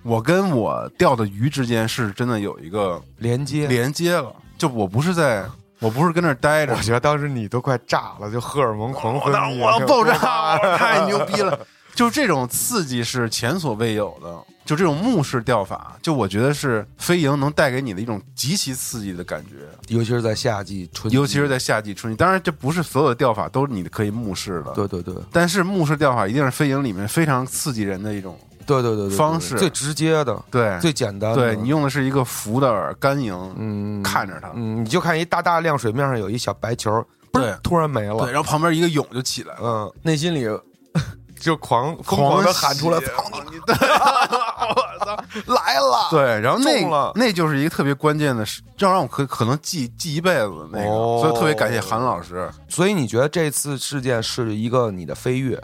[0.05, 3.65] 我跟我钓的鱼之间是真的有一个连接。
[3.65, 5.43] 连接了，就我不是在，
[5.79, 6.75] 我不是跟那儿待着。
[6.75, 11.59] 我，觉得当时你都快炸了，就荷尔蒙狂分泌，我要爆炸，太牛逼了！
[11.95, 22.17] 就这种刺激是前所未有的，就这种目视钓法，就我觉得是飞蝇能带给你的一种极其刺激的感觉，尤其是在夏季、春季，尤其是在夏季、春季。
[22.17, 25.15] 当然，这不是所有的钓法都是你可以目视的，对对对。
[25.31, 31.36] 但是目视钓法一定是飞蝇里面非常刺激人的一种，对对对对，方式最直接的、对最简单的。
[31.36, 36.91] 对你用的是一个浮的饵干蝇，嗯看着它，嗯，你就看一大大亮水面上有一小白球，
[37.32, 39.62] 嘣对突然没了，对，然后旁边一个蛹就起来了。
[39.62, 40.45] 嗯，内心里
[41.39, 43.60] 就狂疯狂的喊出来：“喜操你你！
[43.67, 45.15] 对， 我操！
[45.45, 52.49] 来了！”对，然后那中了那就是一个特别关键的事，这让我可可能记记一辈子的那个，哦所以特别感谢韩老师。
[52.67, 55.62] 所以你觉得这次事件是一个你的飞跃？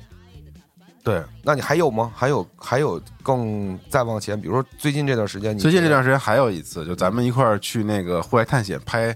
[1.04, 2.12] 对，那你还有吗？
[2.16, 9.16] 还有还有更再往前，比如说最近这段时间，你最近这段时间还有一次，就咱们一块儿去那个户外探险拍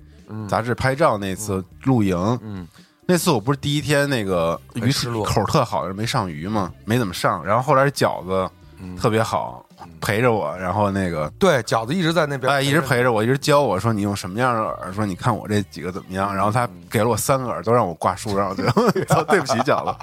[0.50, 2.67] 杂志拍照那次露营，嗯
[3.08, 4.91] 那次我不是第一天那个鱼
[5.24, 9.63] 口特好，没上鱼嘛，没怎么上，然后后来饺子嗯特别好，
[10.02, 16.36] 陪着我，然后那个对饺子一直在那边，哎，一直陪着我，一直教我说你用什么样的饵，说你看我这几个怎么样。
[16.36, 19.95] 然后他给了我三个饵，都让我挂树上，最后操对不起饺子，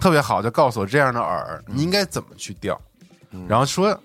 [0.00, 2.80] 特别好，就告诉我这样的饵你应该怎么去钓，
[3.48, 3.98] 然后说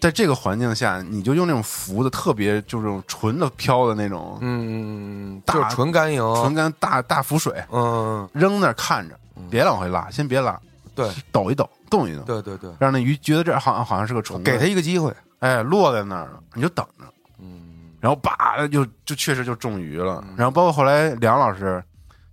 [0.00, 9.18] 在这个环境下，你就用那种浮的，特别就是这种纯的漂的那种嗯，大就是纯干营，纯干大大浮水，嗯，扔那儿看着，
[9.50, 10.58] 别往回拉，先别拉，
[10.94, 11.10] 对。
[11.32, 17.04] 抖一抖，动一动，对对对，让那鱼觉得这好像好像是个虫，给他一个机会，哎，落在那儿了，你就等着。
[17.40, 17.62] 嗯。
[18.00, 20.22] 然后叭就就确实就中鱼了。
[20.36, 21.82] 然后包括后来梁老师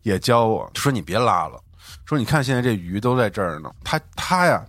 [0.04, 1.60] 也教我说你别拉了，
[2.06, 4.64] 说你看现在这鱼都在这儿呢，它它呀，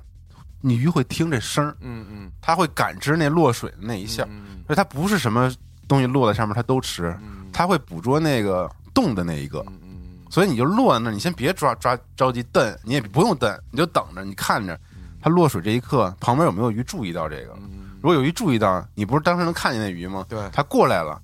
[0.61, 5.53] 你鱼会听这声儿，嗯嗯它会感知那落水的那一下，嗯所以它不是什么
[5.87, 7.17] 东西落在上面它都吃，
[7.53, 9.65] 它会捕捉那个动的那一个。
[9.69, 9.83] 嗯
[10.29, 14.79] 所以你就落在那儿，你先别抓抓着急蹬，你也不用蹬，你就等着，你看着
[15.23, 17.57] 它落水这一刻，旁边有没有鱼注意到这个？
[18.03, 20.27] 如果有鱼注意到，你不是当时能看见那鱼吗？
[20.29, 21.19] 对它过来了，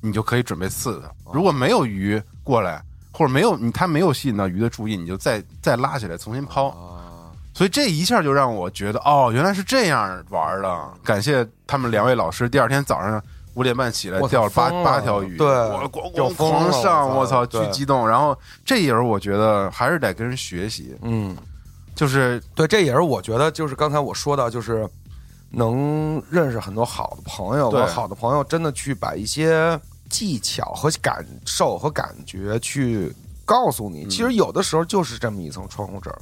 [0.00, 1.32] 你就可以准备刺它。
[1.32, 2.82] 如果没有鱼过来，
[3.18, 6.68] 或者没有你它没有吸引到鱼的注意，你就再再拉起来重新抛。
[6.68, 10.88] 啊，所以这一下就让我觉得，哦，原来是这样玩的。
[11.02, 13.20] 感谢他们两位老师，第二天早上
[13.54, 18.08] 五点半起来钓了八了八条鱼，对我咣咣狂上，我我操，巨激动。
[18.08, 21.36] 然后这也是我觉得还是得跟人学习，嗯。
[21.96, 24.88] 就是对，这也是我觉得，就是刚才我说到，就是
[25.50, 29.76] 能认识很多好的朋友，对和好的朋友真的去把一些
[30.08, 34.06] 技巧和感受和感觉去告诉你。
[34.08, 36.18] 其实有的时候就是这么一层窗户纸儿，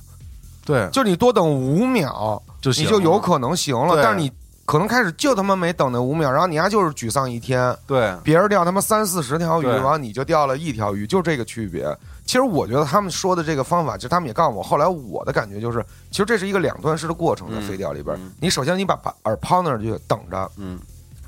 [0.65, 4.03] 对，就你多等五秒，就行你就有可能行了。
[4.03, 4.31] 但是你
[4.65, 7.77] 可能开始就他妈没等那五秒，然后你还就是沮丧一天。
[7.87, 8.13] 对。
[8.25, 11.87] 别人钓他妈三四十条鱼，然后你就钓了一条鱼，就这个区别。
[12.25, 17.63] 其实我觉得他们说的这个方法，其实他们也告诉我，后来我的感觉就是，其实这是一个两段式的过程，在嗯。
[17.69, 18.33] 飞钓里边，嗯。
[18.41, 20.81] 你首先你把把饵抛那儿去等着，嗯，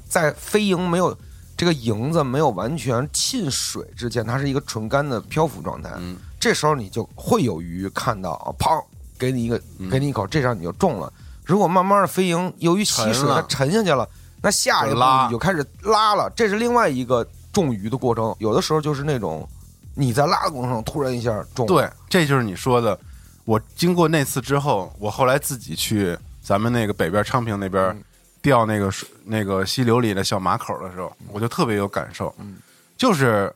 [0.09, 1.17] 在飞蝇没有
[1.59, 5.91] 这个蝇子没有完全浸水之前，它是一个纯干的漂浮状态。
[5.99, 8.81] 嗯这时候你就会有鱼看到，啊砰，
[9.19, 11.13] 给你一个，嗯给你一口，这时候你就中了。
[11.45, 14.09] 如果慢慢的飞蝇由于吸水它沉下去了，
[14.41, 18.33] 那下一步你就开始拉了，这是另外一个中鱼的过程。
[18.39, 19.49] 有的时候就是那种
[19.97, 22.97] 你在拉的过程中突然一下中，对，这就是你说的。
[23.45, 28.05] 我经过那次之后，我后来自己去咱们那个北边昌平那边嗯
[28.43, 32.35] 钓那个水那个溪流里的小马口的时候，我就特别有感受。
[32.39, 32.57] 嗯。
[32.97, 33.53] 就是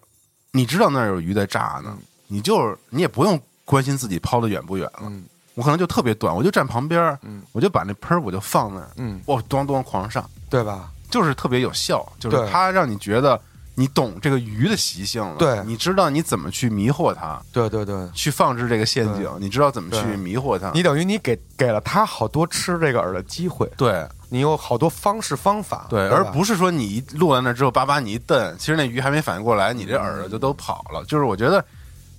[0.52, 1.96] 你知道那儿有鱼在炸呢，
[2.28, 5.02] 你就是你也不用关心自己抛的远不远了。
[5.02, 5.24] 嗯。
[5.54, 7.42] 我可能就特别短，我就站旁边儿，嗯。
[7.52, 10.90] 我就把那喷儿我就放那儿，嗯，我咣咣狂上，对吧？
[11.10, 13.38] 就是特别有效，就是它让你觉得
[13.74, 15.62] 你懂这个鱼的习性了，对。
[15.66, 17.38] 你知道你怎么去迷惑它。
[17.52, 20.70] 对对对，去放置这个陷阱，你知道怎么去迷惑它。
[20.72, 26.16] 你等于你给给了它好多吃这个饵的机会，对你有好多方式方法，对，吧？
[26.16, 31.04] 而不是说你一落在那之后，叭叭你一蹬，其实那鱼还没反应过来，你这饵就都跑了。
[31.04, 31.62] 就是我觉得，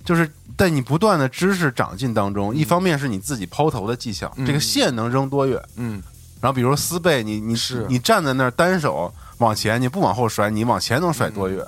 [0.04, 4.46] 就是在你不断的知识长进当中，一方面是你自己抛投的技巧，嗯。
[4.46, 6.00] 这个线能扔多远，嗯。
[6.40, 7.84] 然后比如说丝背，你你是。
[7.88, 11.66] 你站在那儿单手往前，你不往后甩，你往前能甩多远？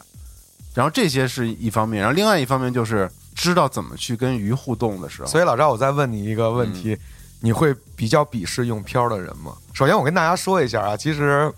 [0.75, 6.97] 然后这些是一方面，然后另外一方面就是知道怎么去跟鱼互动的时候，所以老赵，我再问你一个问题，
[7.41, 9.53] 你会比较鄙视用漂的人吗？
[9.75, 11.53] 首先，我跟大家说一下啊，其实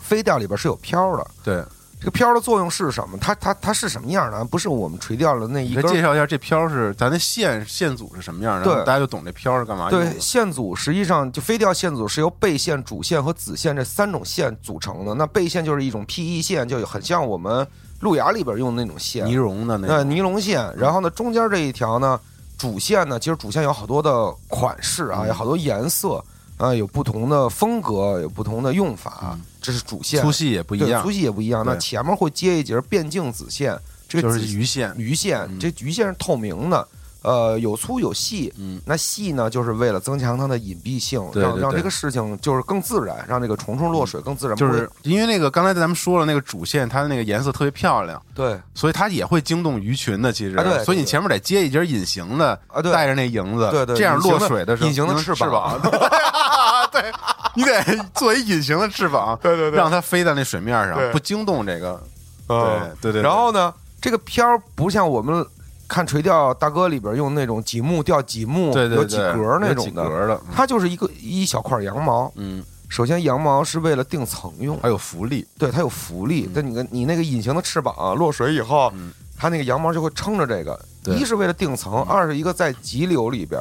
[0.00, 1.64] 飞钓里边是有漂的，对
[1.98, 3.16] 这个漂的作用是什么？
[3.18, 4.44] 它它它是什么样的？
[4.44, 5.86] 不是我们垂钓的那一根。
[5.86, 8.64] 介绍一下这漂是咱的线线组是什么样的？
[8.64, 15.14] 对，大家就懂这漂是干嘛对，线组实际上就飞钓线组是由背线、主线和子线这三种线组成的。
[15.14, 17.66] 那背线就是一种 PE 线，就很像我们
[18.00, 20.70] 路亚里边用的那种线，尼龙的那呃尼龙线。
[20.76, 22.20] 然后呢，中间这一条呢，
[22.56, 26.24] 主线呢，其实主线有好多的款式啊，有好多颜色。
[26.56, 31.62] 啊，有不同的风格，有不同的用法，这是主线，粗细也不一样，粗细也不一样。
[31.66, 33.78] 那前面会接一节变径子线，
[34.08, 36.88] 这个就是鱼线，鱼线，这鱼线是透明的，
[37.26, 38.52] 呃，有粗有细。
[38.56, 44.56] 嗯，那细呢，就是为了增强它的隐蔽性，让让这个事情就是更自然，让这个虫虫落水更自然。
[44.56, 50.32] 就是因为那个刚才咱们说了，那个主线它的那个颜色特别漂亮，对，所以它也会惊动鱼群的。
[50.32, 55.80] 其实，对，所以你前面得接一节隐形的，啊，带着那影子，对对，这样落水的时候，隐形的翅膀。
[56.92, 57.12] 对，
[57.54, 57.82] 你得
[58.14, 62.00] 做一隐形的翅膀，对对对，让它飞在那水面上，不惊动这个。
[62.46, 63.22] 对对对。
[63.22, 65.44] 然后呢，这个漂不像我们
[65.88, 72.30] 看垂钓大哥里边用那种几目钓几目，有几格那种的，它就是一个一小块羊毛。
[72.36, 76.50] 嗯，首先羊毛是为了定层用，还有浮力，对，它有浮力。
[76.54, 78.92] 但你你那个隐形的翅膀落水以后，
[79.36, 83.60] 它那个羊毛就会撑着这个，一是为了定层，二是一个在急流里边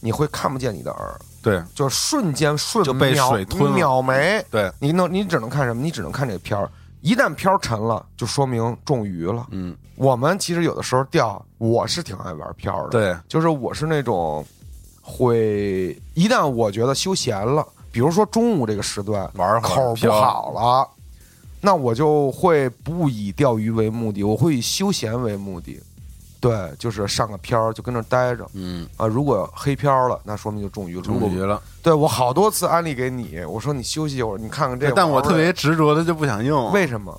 [0.00, 0.96] 你会看不见你的饵。
[1.42, 4.44] 对，就瞬间瞬就被水吞秒没。
[4.50, 5.82] 对，你能你只能看什么？
[5.82, 6.70] 你只能看这个漂儿。
[7.02, 9.46] 一旦漂沉了，就说明中鱼了。
[9.50, 12.90] 嗯，我们其实有的时候钓，我是挺爱玩漂的。
[12.90, 14.44] 对，就是我是那种
[15.02, 20.88] 会一旦我觉得休闲了，比如说中午这个时段玩口不好了，
[21.60, 25.80] 那我就会不以钓鱼为目的，我会以休闲为目的。
[26.42, 28.44] 对，就是上个漂就跟那待着。
[28.54, 31.02] 嗯啊，如果黑漂了，那说明就中鱼了。
[31.02, 31.62] 中鱼了。
[31.80, 34.92] 对我好多次安利给你，我说你休息一会儿，你看看这个。
[34.92, 36.72] 但我特别执着的就不想用。
[36.72, 37.16] 为什么？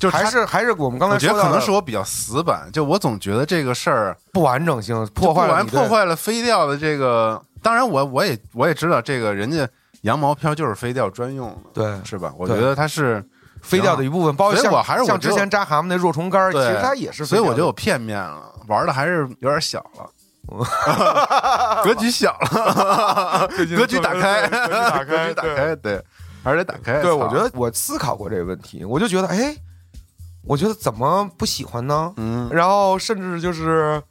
[0.00, 7.38] 就还是还是我们刚才说的，可能是我比较死板，就我总觉得这个事儿不完整性，破坏了破坏了飞钓的这个。
[7.60, 9.68] 当然，我我也我也知道，这个人家
[10.00, 12.32] 羊毛漂就是飞钓专用的，对，是吧？
[12.38, 13.22] 我觉得它是。
[13.62, 17.24] 飞掉的一部分，包括像我还是像之前扎蛤蟆那若虫竿，其实它也是。
[17.24, 20.10] 所以我觉得我片面了，玩的还是有点小了，
[21.82, 26.04] 格局小了， 格局打开，打开， 打开，对，
[26.42, 27.00] 还是得打开。
[27.00, 29.56] 对，我觉得我思考过这个问题，我就觉得，哎，
[30.44, 32.12] 我觉得怎么不喜欢呢？
[32.16, 34.02] 嗯，然后甚至就是，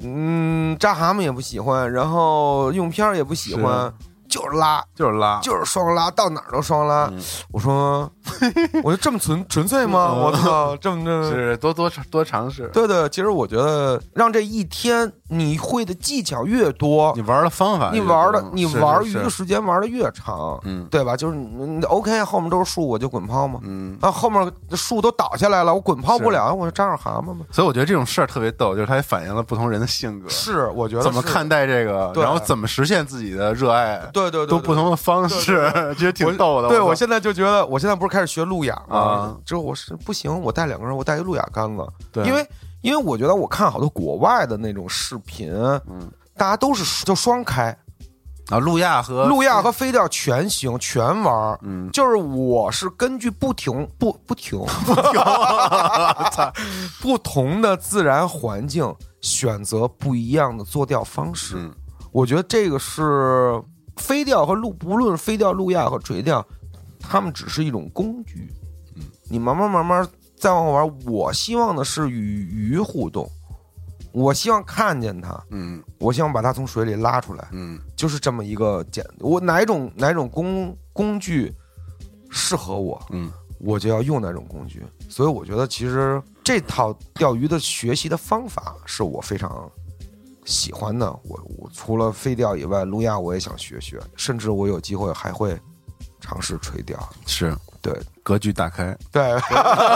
[0.00, 3.92] 嗯，扎蛤蟆也不喜欢，然后用片儿也不喜欢。
[4.28, 7.10] 就是拉，就是拉，就是双拉，到哪儿都双拉。
[7.50, 8.10] 我说，
[8.84, 10.12] 我就这么纯纯粹吗？
[10.12, 12.68] 我操，这么这 是多多多尝试。
[12.72, 21.16] 对对，其实我觉得让这一天你会的技巧越多，你玩的方法，你玩的你玩鱼的时间玩的越长，嗯，对吧？
[21.16, 23.60] 就是你 OK，后面都是树，我就滚抛嘛。
[23.62, 27.46] 嗯，啊，后面树都倒下来了，我滚抛不了，我就扎上蛤蟆嘛。
[27.50, 30.28] 所以我觉得这种事儿特别逗，就是它也反映了不同人的性格。
[30.28, 33.98] 是，我觉得怎么看待这个，然后怎么实现自己的热爱。
[34.12, 36.68] 对对对，都不同的方式， 其实挺逗的。
[36.68, 39.36] 对我现在就觉得，我现在不是开始学路亚吗？
[39.44, 41.86] 之后我是不行，我带两个人，我带一路亚杆子。
[42.12, 42.46] 对，因为
[42.82, 45.52] 因为我觉得我看好多国外的那种视频，
[45.88, 47.76] 嗯，大家都是就双开
[48.50, 51.58] 啊，路亚和路亚和飞钓全行全玩。
[51.62, 55.20] 嗯，就是我是根据不停不不停不停
[57.02, 61.70] 不同的自然环境选择不一样的做钓方式。
[62.10, 63.62] 我觉得这个是
[63.98, 66.42] 飞钓和路，不论飞钓、路亚和垂钓，
[66.98, 68.48] 它们只是一种工具。
[68.96, 73.28] 嗯，你慢慢慢慢再往后玩，我希望的是与鱼互动，
[74.12, 81.52] 我希望看见它，嗯，我希望把它从水里拉出来，嗯，就是这么一个简，我哪种哪种工工具
[82.30, 84.82] 适合我，嗯，我就要用哪种工具。
[85.10, 89.70] 所以我觉得，其实这套钓鱼的学习的方法是我非常。
[90.48, 95.60] 喜欢的，我我除了飞钓以外，路亚我也想学学，甚至我有机会还会
[96.20, 96.98] 尝试垂钓。
[97.26, 97.92] 是对，
[98.22, 99.22] 格局打开，对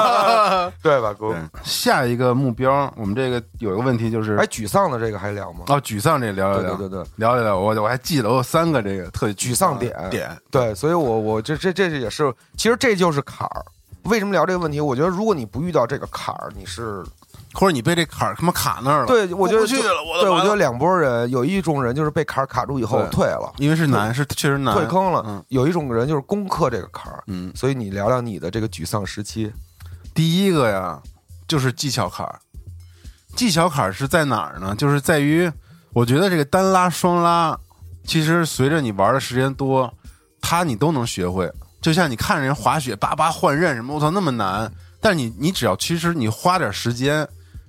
[0.82, 1.34] 对吧，哥？
[1.64, 5.64] 下一个目标，我们这个有一个问题就是，哎，沮丧的这个还聊吗？
[5.68, 7.58] 哦，沮丧这个聊聊聊，对对对，聊聊聊。
[7.58, 13.64] 我我还记得我有三个这个特沮丧点点，对，所以我我这这这也是，其实这就是坎儿。
[14.04, 14.80] 为什么聊这个问题？
[14.80, 17.02] 我觉得如果你不遇到这个坎儿，你是。
[17.54, 25.22] 或者你被这坎儿他妈卡那儿了，对，我觉得去了，我对，我觉得两拨人，有一种人就是被坎儿卡住以后退了，因为是难，是确实难，退坑了。
[25.26, 29.52] 嗯有一种人就是攻克这个坎儿，嗯，所以你聊聊你的这个沮丧时期。
[30.14, 31.00] 第一个呀，
[31.46, 32.38] 就是技巧坎儿。
[33.36, 34.74] 技巧坎儿是在哪儿呢？
[34.76, 35.50] 就是在于，
[35.92, 37.58] 我觉得这个单拉、双拉，
[38.04, 39.92] 其实随着你玩的时间多，
[40.40, 41.50] 它你都能学会。
[41.80, 47.26] 就像你看人滑雪叭叭换刃什么，我操那么难，但是你你只要其实你花点时间，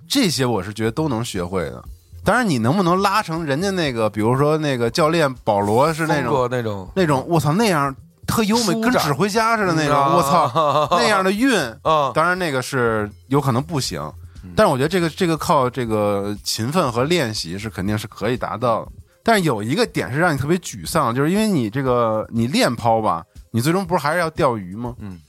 [0.07, 1.83] 这些我是觉得都能学会的。
[2.23, 6.89] 当然，你能不能拉成人家那个，比如说那个教练保罗是那种那种。
[6.95, 7.93] 那种，我操那样
[8.25, 11.51] 特优美，跟指挥家似的那种，我操 那样的运。
[12.13, 14.01] 当然那个是有可能不行，
[14.55, 18.91] 但是我觉得这个这个靠这个勤奋和练习是肯定是可以达到的。
[19.21, 24.95] 但是有一个点是让你特别沮丧，就是因为你这个你练抛吧，你最终不是还是要钓鱼吗？
[24.99, 25.19] 嗯，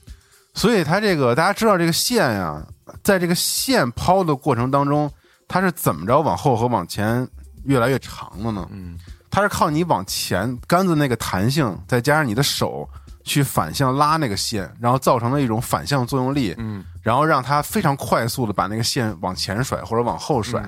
[0.55, 2.65] 所以它这个大家知道这个线呀，
[3.03, 5.11] 在这个线抛的过程当中。
[5.47, 7.25] 它是怎么着往后和往前
[7.65, 8.67] 越来越长的呢？
[8.71, 8.97] 嗯，
[9.29, 12.89] 它是靠你往前杆子那个弹性，再加上你的手
[13.23, 20.67] 去反向拉那个线，然后造成了一种反向作用力，嗯，然后让它非常快速的把那个线往前甩或者往后甩，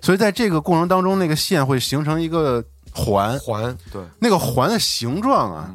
[0.00, 3.38] 所以在这个过程当中，那个线会形成一个环。
[3.40, 5.70] 环，对，那个环的形状啊，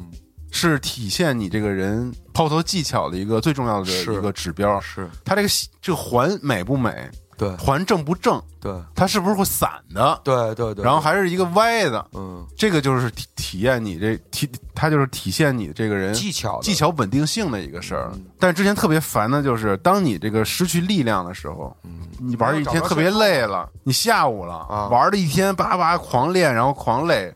[0.50, 5.48] 是体现你这个人抛投技巧的一个最重要的一个指标，是它这个
[5.80, 7.10] 这个环美不美？
[7.38, 8.38] 对，环正不正？
[8.60, 10.20] 对，它是不是会散的？
[10.22, 12.06] 对对对，然后还是一个歪的。
[12.12, 18.12] 嗯，这个就是体体验你这体，它就是体现你这个人技巧技巧稳定性的一个事儿。
[18.38, 27.34] 但之前特别烦的就是，当你这个失去力量的时候，嗯你玩一天特别累了，你下午了啊玩了一天，叭叭狂练，然后狂累，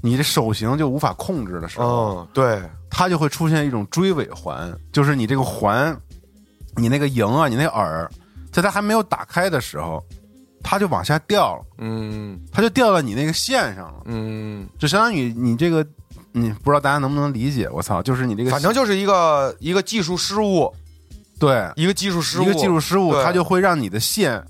[0.00, 5.96] 你的手型就无法控制的时候，对，它就会出现一种追尾环，就是你这个环，
[6.76, 8.08] 你那个营啊，你那饵。
[8.50, 10.02] 在它还没有打开的时候，
[10.62, 15.86] 它就往下掉了，嗯，它就掉到你那个线上了，嗯，就相当于你这个，
[16.32, 17.68] 你不知道大家能不能理解？
[17.70, 20.74] 我操，就是你这个，反正就是一个一个技术失误，
[21.38, 24.42] 对，一个技术失误，一个技术失误，它就会让你的线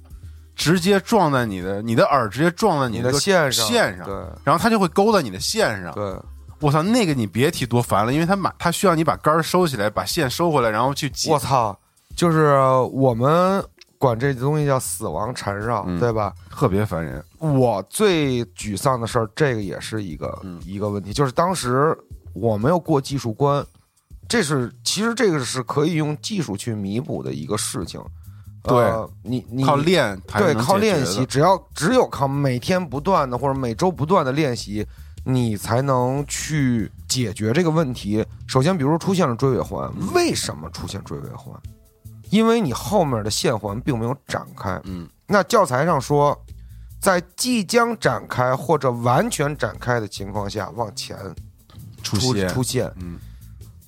[0.59, 6.14] 直接撞在你的，你的耳直接撞在你的线上，线上，对，然后它就会勾在你的线上，对，
[6.61, 11.74] 我操，那个你别提多烦了，因为它满它需要你把杆收起来，把线收回来，然后去解，我操，
[12.14, 12.59] 就是
[12.92, 13.64] 我们。
[14.00, 16.32] 管这东西叫死亡缠绕，对吧？
[16.52, 17.20] 特别烦人。
[17.40, 21.98] 我最沮丧的事儿，这个也是一个一个问题，就是当时
[22.32, 23.66] 我没有过技术关，
[24.28, 28.00] 这是其实这个是可以用技术去弥补的一个事情。
[28.69, 34.87] 对你，你靠练，对，靠练习，只要只有靠每天不断的或者每周不断的练习，
[35.25, 38.25] 你才能去解决这个问题。
[38.47, 41.55] 首先，比如说出现了追尾环，为什么出现追尾环？
[42.31, 46.39] 因为你后面的线环并没有展开，嗯，那教材上说，
[47.01, 51.16] 在即将展开或者完全展开的情况下往前
[52.03, 53.19] 出现出现，嗯，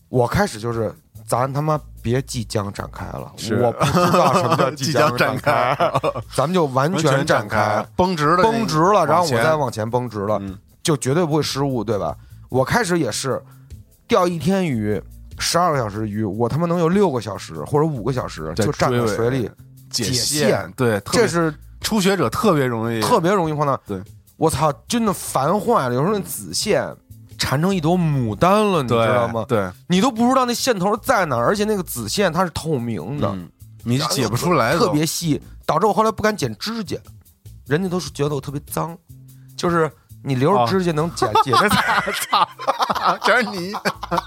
[0.09, 0.91] 我开始就是
[1.31, 5.79] 咱他妈别即将展开了，我不知道什么叫 即将展开，
[6.35, 10.43] 咱们就完全展开，绷直了，绷直了，然后我再往前绷直了，
[10.83, 12.17] 就绝对不会失误，对吧？
[12.49, 13.41] 我开始也是
[14.09, 15.01] 钓一天鱼。
[15.39, 19.49] 十二个小时鱼，我他妈能有六个小时或者五个小时就站在水里
[19.89, 23.81] 解线，对，这是初学者特别容易，特别容易碰到。
[23.87, 24.03] 对，
[24.37, 25.95] 我操，真的烦坏了。
[25.95, 26.85] 有时候那子线
[27.41, 29.45] 缠成一朵牡丹了，你知道吗？
[29.49, 33.35] 对，你都不知道那线头在哪，而且那个子线它是透明的，
[33.83, 36.97] 你解不出来，特别细，导致我后来不敢剪指甲，
[37.67, 38.97] 人家都是觉得我特别脏，
[39.57, 39.91] 就是。
[40.23, 41.67] 你留着指甲能剪剪着
[42.29, 42.47] 操，
[43.25, 43.73] 全是泥。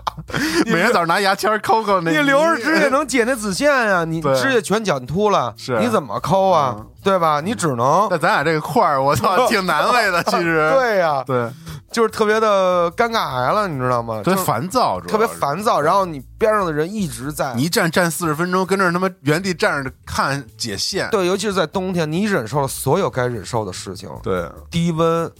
[0.65, 2.09] 每天早上拿牙签抠抠那。
[2.09, 4.03] 你留着指甲能剪那子线呀？
[4.03, 5.77] 你指甲全剪秃了，是？
[5.79, 6.75] 你怎么抠啊？
[7.03, 7.41] 对吧？
[7.41, 8.07] 你只能。
[8.09, 10.23] 那咱俩这个块儿，我操， 挺难为的。
[10.23, 10.67] 其实。
[10.73, 11.23] 对呀。
[11.27, 11.47] 对。
[11.93, 14.21] 就是特别的尴尬癌了，你知道吗？
[14.23, 15.79] 特别烦躁，特别烦躁。
[15.79, 21.09] 然后你边上的人一直在，你一站站四十分钟，跟那他妈原地站着看解线。
[21.11, 24.09] 对，尤其是在冬天，你忍受了所有该忍受的事情。
[24.21, 25.31] 对，低温。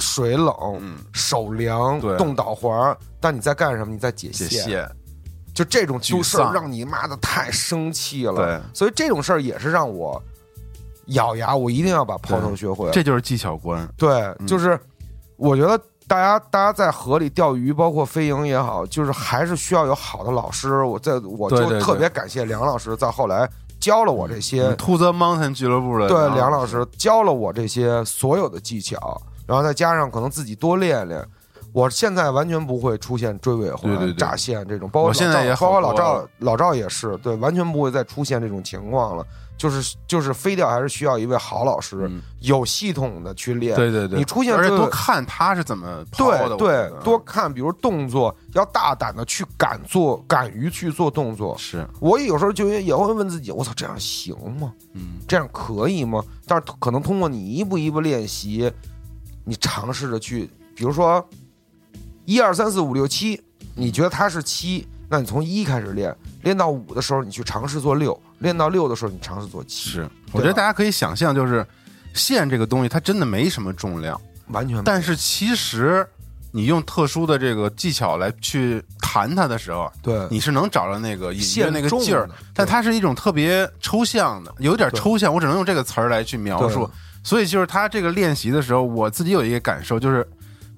[0.00, 0.52] 水冷，
[1.12, 3.92] 手凉，冻导环，但你在干什么？
[3.92, 4.90] 你在解线，
[5.54, 8.34] 就这种就事让你妈的太生气了。
[8.34, 10.20] 对，所以这种事儿也是让我
[11.06, 12.90] 咬牙，我一定要把抛头学会。
[12.90, 13.88] 这就是技巧关。
[13.96, 14.78] 对，就是
[15.36, 20.82] 我觉得大家大家在河里钓鱼，包括飞营也好，就是还是需要有好的老师。
[20.82, 23.48] 我在我就特别感谢梁老师，在后来
[23.80, 29.20] 教了我这些兔子 Mountain 俱乐部的对梁老师教了我这些所有的技巧。
[29.46, 31.22] 然后再加上可能自己多练练，
[31.74, 34.88] 我现在完全不会出现追尾环、炸线这种。
[34.88, 39.26] 包括现在也包括老赵，老赵也是对，完全不会再出现这种情况了。
[39.56, 43.76] 就是就是飞钓还是需要一位好老师，有系统的去练。
[43.76, 51.56] 对对对，你出现而且多看他是怎么对对，多看，比如动作要大胆的去敢做，敢于去做动作。
[51.58, 54.72] 是我有时候就也会问自己：我操，这样行吗？
[54.94, 56.24] 嗯，这样可以吗？
[56.46, 58.72] 但是可能通过你一步一步练习。
[59.46, 61.22] 你尝试着去，比如说，
[62.24, 63.38] 一二三四五六七，
[63.74, 69.90] 你觉得它是七，那你从一开始练，练到五的时候你去尝试做六，练到六的时候你尝试做七。
[69.90, 71.66] 是，我觉得大家可以想象，就是
[72.12, 74.80] 线这个东西它真的没什么重量，完全。
[74.84, 76.06] 但是其实
[76.52, 86.88] 你用特殊的这个技巧来去弹它的时候，对，你是能找到那个隐约那个劲儿，但它是一种特别抽象的，有点抽象，我只能用这个词儿来去描述。
[87.24, 90.28] 所以就是他这个练习的时候，我自己有一个感受，就是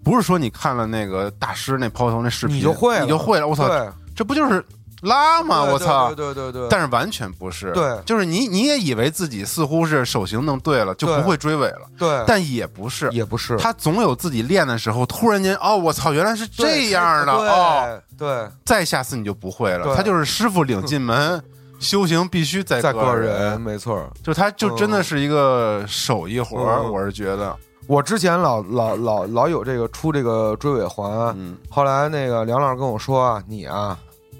[0.04, 3.68] 不是说你看了那个大师那抛头那视频，你就会你就会了，我操，
[4.14, 4.64] 这不就是？
[5.06, 6.12] 拉嘛，我操！
[6.14, 21.42] 对对对，但是完全不是，对，就是你你也以为自己似乎是手型弄对了，就不会追尾了，对，但也不是，也不是，他总有自己练的时候，突然间，哦，我操，原来是这样的，哦，对，再下次你就不会了，他就是师傅领进门，
[21.78, 26.58] 修行必须在个人，没错，就他就真的是一个手艺活
[26.90, 27.54] 我是觉得，
[27.86, 33.96] 我之前老老老老有这个出这个追尾环，嗯，后来那个梁老师跟我说啊，你啊，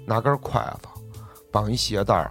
[0.07, 0.87] 拿根筷子。
[1.49, 2.29] 绑一鞋带儿，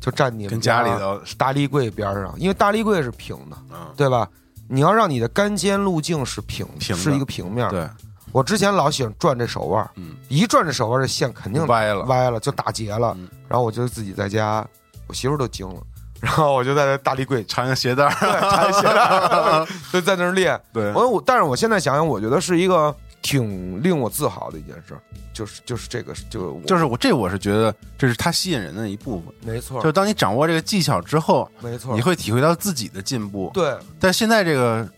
[0.00, 3.56] 就站你跟家里头大立柜边上，因为大立柜是平的，
[3.96, 4.28] 对吧？
[4.68, 7.66] 你要让你的杆尖路径是平，是一个平面。
[7.70, 7.88] 对，
[8.32, 9.88] 我之前老喜欢转这手腕，
[10.28, 13.16] 一转这手腕，这线肯定歪了，歪了就打结了。
[13.48, 14.66] 然后我就自己在家，
[15.06, 15.80] 我媳妇都惊了。
[16.20, 20.60] 然后我就在那大立柜缠个鞋带儿，缠鞋带儿， 就在那儿练。
[20.72, 22.94] 对，我我，但是我现在想想，我觉得是一个
[23.28, 24.98] 挺令我自豪的一件事。
[25.34, 29.80] 就是就是这个就就是我这我是觉得这是它吸引人的一部分，没错。
[29.82, 33.50] 就当你掌握这个技巧之后，没错，你会体会到自己的进步。
[33.54, 34.88] 对，但现在这个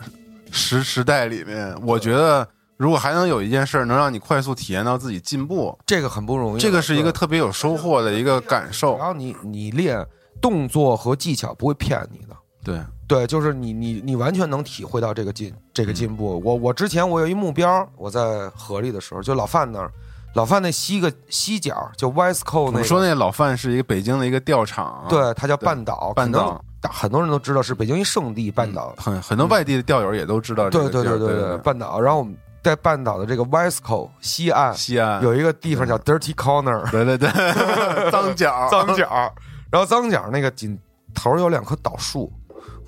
[0.51, 6.61] 时时代里面，我觉得如果还能有一件事能让你快速体验到自己进步，这个很不容易。
[6.61, 8.97] 这个是一个特别有收获的一个感受。
[8.97, 10.03] 然后你你练
[10.41, 12.81] 动作和技巧不会骗你的，对
[13.11, 16.41] 对，就是你你你完全能体会到这个进这个进步。
[16.45, 19.91] 我我之前我有一目标，我在河里的时候，就老范那儿。
[20.35, 30.71] 老范那西个西角就 Westco 那，说那老范是一个北京的一个钓场，对，他叫半岛，半岛，很多人都知道是北京一圣地，半岛，很很多外地的钓友也都知道。
[30.71, 32.01] 对对对对对，半岛。
[32.01, 32.33] 然后我们
[32.63, 37.29] 在半岛的这个 Westco 西岸，西岸有一个地方叫 Dirty Corner，对对对，
[38.13, 39.35] 脏角 脏角。
[39.69, 40.79] 然后脏角那个紧
[41.13, 42.33] 头有两棵倒树，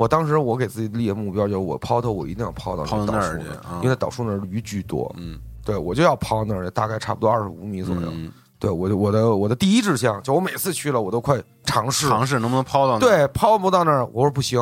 [0.03, 3.45] 我当时我给自己立的目标就是我抛头我一定要抛到抛到那儿去，
[3.85, 5.39] 因为倒树那儿鱼居多，嗯。
[5.65, 8.13] 对，我就要抛那儿，大概差不多二十五米左右。
[8.59, 12.99] 对，我就我的我的第一志向，就我每次去了，我都快尝试尝试能不能抛到那。
[12.99, 14.59] 对，抛不到那儿，我说不行，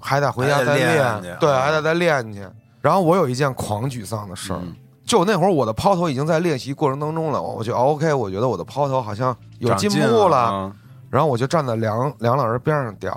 [0.00, 1.38] 还得回家再练。
[1.38, 2.44] 对，还得再练去。
[2.80, 4.60] 然后我有一件狂沮丧的事儿，
[5.06, 10.72] 就那会儿我的抛投已经在练习过程当中了，我就 OK，我觉得我的抛投好像有进步了。
[11.08, 13.12] 然后我就站在梁梁老师边上钓，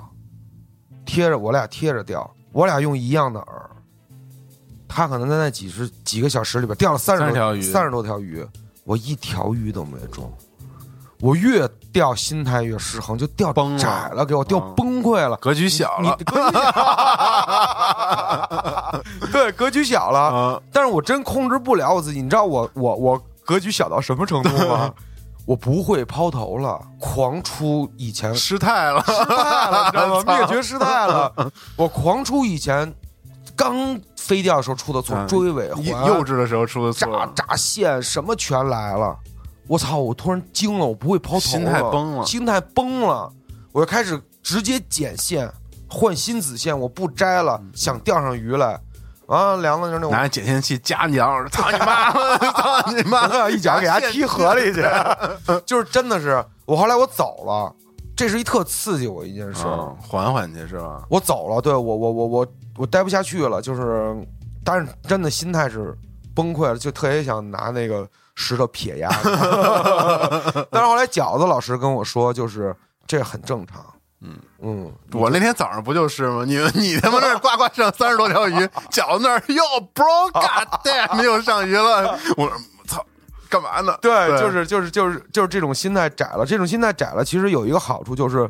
[1.05, 3.45] 贴着我俩贴着钓，我俩用一样的饵。
[4.87, 8.45] 他可能在那几十几个小时里边钓了三十条鱼，三十多条鱼，
[8.83, 10.31] 我一条鱼都没中。
[11.21, 16.17] 我越钓心态越失衡，就钓窄了，给我钓崩溃了，格局小了。
[19.31, 20.61] 对，格局小了。
[20.71, 24.93] 但是我真控制不了我自己，你知道我我我格局小到什么程度吗？
[25.45, 30.23] 我不会抛头了，狂出以前失态了，失态了，你知道吗？
[30.37, 31.31] 灭绝失态了，
[31.77, 32.93] 我狂出以前。
[33.57, 39.17] 刚飞钓的时候出的错，追尾环幼稚的时候出的错，炸炸线什么全来了。
[39.65, 39.97] 我操！
[39.97, 43.31] 我突然惊了，我不会抛头了，心态崩了，心态崩了。
[43.71, 45.49] 我就开始直接剪线，
[45.89, 48.77] 换新子线，我不摘了，想钓上鱼来。
[49.27, 52.11] 啊，凉了就那种拿解线器夹娘，操你妈！
[52.37, 53.49] 操你妈！
[53.49, 54.83] 一脚给他踢河里去。
[55.65, 57.73] 就是真的是，我后来我走了，
[58.15, 59.65] 这是一特刺激我一件事。
[59.99, 61.03] 缓缓去是吧？
[61.09, 62.47] 我走了，对我我我我。
[62.77, 64.13] 我待不下去了，就是，
[64.61, 65.97] 但是真的心态是
[66.35, 68.05] 崩溃了，就特别想拿那个
[68.35, 69.09] 石头撇压。
[70.69, 72.75] 但是后来饺子老师跟我说，就是
[73.07, 73.81] 这很正常。
[74.27, 76.43] 嗯嗯，我那天早上不就是吗？
[76.45, 78.55] 你你他妈那呱呱上三十多条鱼，
[78.89, 79.63] 饺子那儿哟
[79.93, 82.17] ，bro，god damn，没有上鱼了。
[82.35, 82.51] 我
[82.87, 83.05] 操，
[83.49, 83.95] 干嘛呢？
[84.01, 88.49] 对，就是就是就是就是这种心态窄了，这种心态窄了，其实有一个好处就是，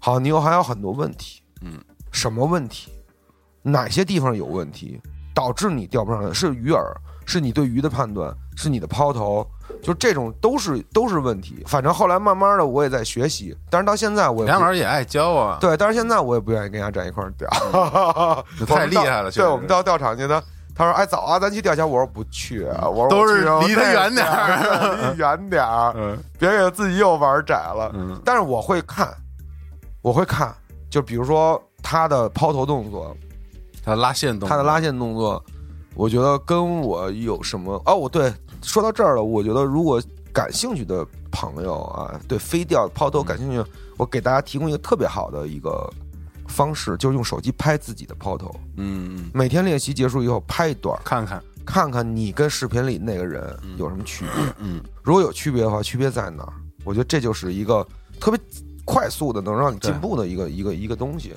[0.00, 1.42] 好，你又还有很多问题。
[1.62, 1.78] 嗯，
[2.10, 2.92] 什么问题？
[3.62, 5.00] 哪些地方有问题，
[5.32, 6.32] 导致你钓不上来？
[6.32, 6.78] 是鱼饵，
[7.24, 9.46] 是你对鱼的判断，是你的抛头，
[9.82, 11.62] 就这种都是都是问题。
[11.66, 15.58] 反正后来慢慢的我也在学习，但是到现在我梁老师也爱教啊。
[15.60, 17.48] 对，但是现在我也不愿意跟人家站一块儿钓，
[18.66, 19.30] 太厉害了。
[19.32, 20.42] 对，我们到钓场去他，
[20.74, 29.14] 他说：“哎，走啊，咱去钓虾。”我说：“不去。”我说：“都是离他远点儿，离远点儿，别给自己又玩窄了。”嗯但是我会看，
[30.02, 30.54] 我会看，
[30.90, 33.16] 就比如说他的抛投动作。
[33.84, 35.44] 他拉线动，他的拉线动作，
[35.94, 37.78] 我觉得跟我有什么？
[37.84, 38.32] 哦，我对，
[38.64, 40.02] 说到这儿了，我觉得如果
[40.32, 45.88] 感兴趣的朋友啊，对飞钓抛投感兴趣，我给大家提供一个特别好的一个
[46.48, 48.52] 方式，就是用手机拍自己的抛投。
[48.76, 54.44] 嗯，每天练习结束以后拍一段，看看看看你跟视频里那个人有什么区别。
[54.58, 56.52] 嗯，如果有区别的话，区别在哪儿？
[56.84, 57.86] 我觉得这就是一个
[58.18, 58.40] 特别
[58.84, 61.34] 快速的能让你进步的一个一个一个东西。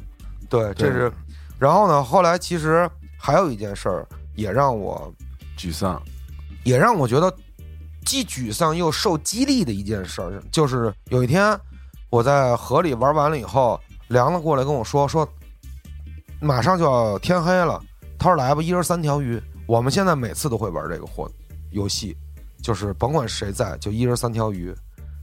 [0.49, 1.11] 对，这是。
[1.59, 5.13] 然后呢，后来其实还有一件事儿也让我
[5.57, 6.01] 沮丧，
[6.67, 7.33] 也让我觉得
[8.03, 11.57] 既沮丧又受激励的一件事儿，就是有一天
[12.09, 15.25] 我在河里玩完了以后，凉子过来跟我说说，
[16.41, 17.81] 马上就要天黑了，
[18.19, 19.41] 他说来吧，一人三条鱼。
[19.65, 21.31] 我们现在每次都会玩这个活
[21.71, 22.17] 游戏，
[22.61, 24.75] 就是甭管谁在，就一人三条鱼。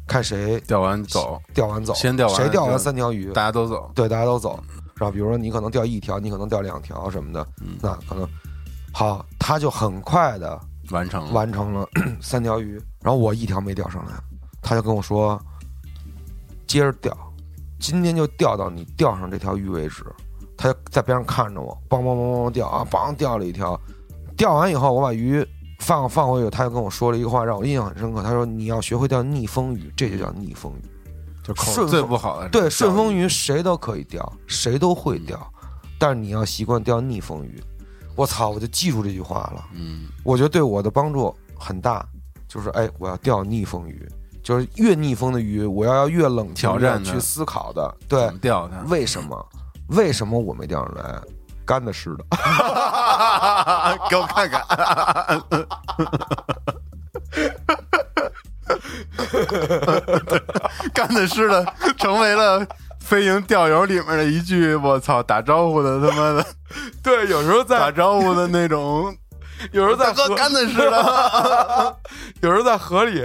[0.07, 3.91] 看谁钓完走，钓完走，先钓完，谁钓完三条鱼，大家都走。
[3.95, 4.59] 对，大家都走。
[4.97, 7.47] 然后比如说你可能钓一条，你可能钓两条什么的，
[7.83, 8.27] 那可能
[8.93, 10.59] 好，他就很快的
[10.91, 11.89] 完成了完成了
[12.21, 12.81] 三条鱼。
[13.01, 14.13] 然后我一条没钓上来，
[14.63, 15.41] 他就跟我说
[16.67, 17.17] 接着钓，
[17.79, 20.05] 今天就钓到你钓上这条鱼为止。
[20.57, 23.81] 他就在边上看着我，梆梆梆梆钓啊，梆钓了一条。
[24.37, 25.47] 钓完以后，我把鱼。
[25.81, 28.23] 放放回去，他就跟我说了一个话，让我印象很深刻。
[28.23, 30.89] 他说：“你要学会钓逆风鱼，这就叫逆风鱼，
[31.43, 32.49] 就顺最不好的。
[32.49, 35.53] 对，顺风鱼谁都可以钓，谁都会钓，
[35.99, 37.63] 但是你要习惯钓逆风鱼。
[38.15, 39.65] 我操，我就记住这句话了。
[39.75, 42.07] 嗯，我觉得对我的帮助很大。
[42.47, 44.09] 就是哎，我要钓逆风鱼，
[44.43, 47.93] 就是越逆风的鱼，我要要越冷挑战去思考的。
[48.09, 49.45] 对，钓它为什么？
[49.89, 51.21] 为什么我没钓上来？”
[51.67, 52.25] 干的湿的，
[54.11, 54.63] 给我看看，
[60.93, 61.65] 干的湿的
[61.97, 62.67] 成为了
[63.05, 66.47] 飞行钓友里面的一句我操打招呼的他妈的，
[67.03, 69.15] 对，有时候在打招呼的那种，
[69.73, 71.97] 有时候在河干的似的，
[72.41, 73.21] 有时候在河里，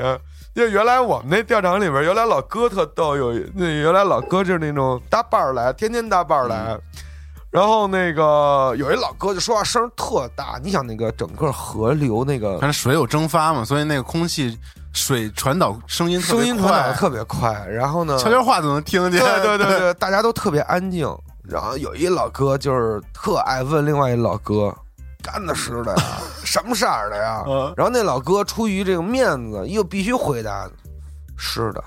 [0.53, 6.77] 因为原来我们那钓场里边，原来老哥特逗，有那原来老哥就是那种搭伴儿来，天天搭伴儿来。
[7.51, 14.55] 然后那个有一老哥就说话声特大，你想那个整个河流那个，反正水有蒸发嘛，所以那个空气
[14.93, 17.53] 水传导声音声音传导特别快。
[17.67, 19.19] 然后呢，悄悄话都能听见。
[19.19, 21.07] 对对对对， 大家都特别安静。
[21.43, 24.75] 然后有一老哥就是特爱问另外一老哥，
[25.23, 26.03] 干的湿的呀，
[26.45, 27.43] 什么色儿的呀？
[27.75, 30.69] 然后那老哥出于这个面子，又必须回答
[31.37, 31.83] 湿的。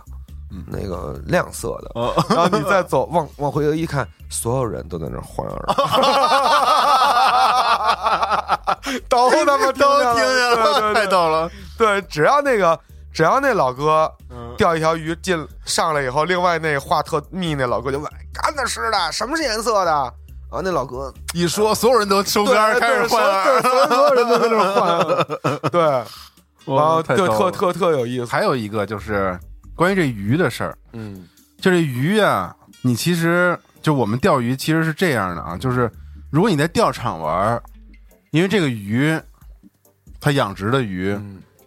[0.66, 1.90] 那个亮色的，
[2.28, 5.74] 然后你再走往往回头一看，所有人都在那晃悠着，
[9.08, 11.50] 都他妈都听见了，太逗了。
[11.78, 12.78] 对，只要那个
[13.12, 14.10] 只要那老哥
[14.56, 19.92] 钓一条鱼进上来以后，另外那话特密那老哥就问：干的湿的，什么是颜色的？
[19.92, 25.60] 啊，那老哥一说，所有人都收杆开始换，所有人都在那换。
[25.70, 25.82] 对，
[26.74, 28.26] 然后特特特特有意思。
[28.26, 29.38] 还有一个就是。
[29.74, 31.26] 关于这鱼的事儿，嗯，
[31.58, 35.90] 就这鱼呀，你其实就我们钓鱼其实是这样的啊，就是
[36.30, 37.60] 如果你在钓场玩，
[38.32, 39.18] 因为这个鱼，
[40.20, 41.18] 它养殖的鱼，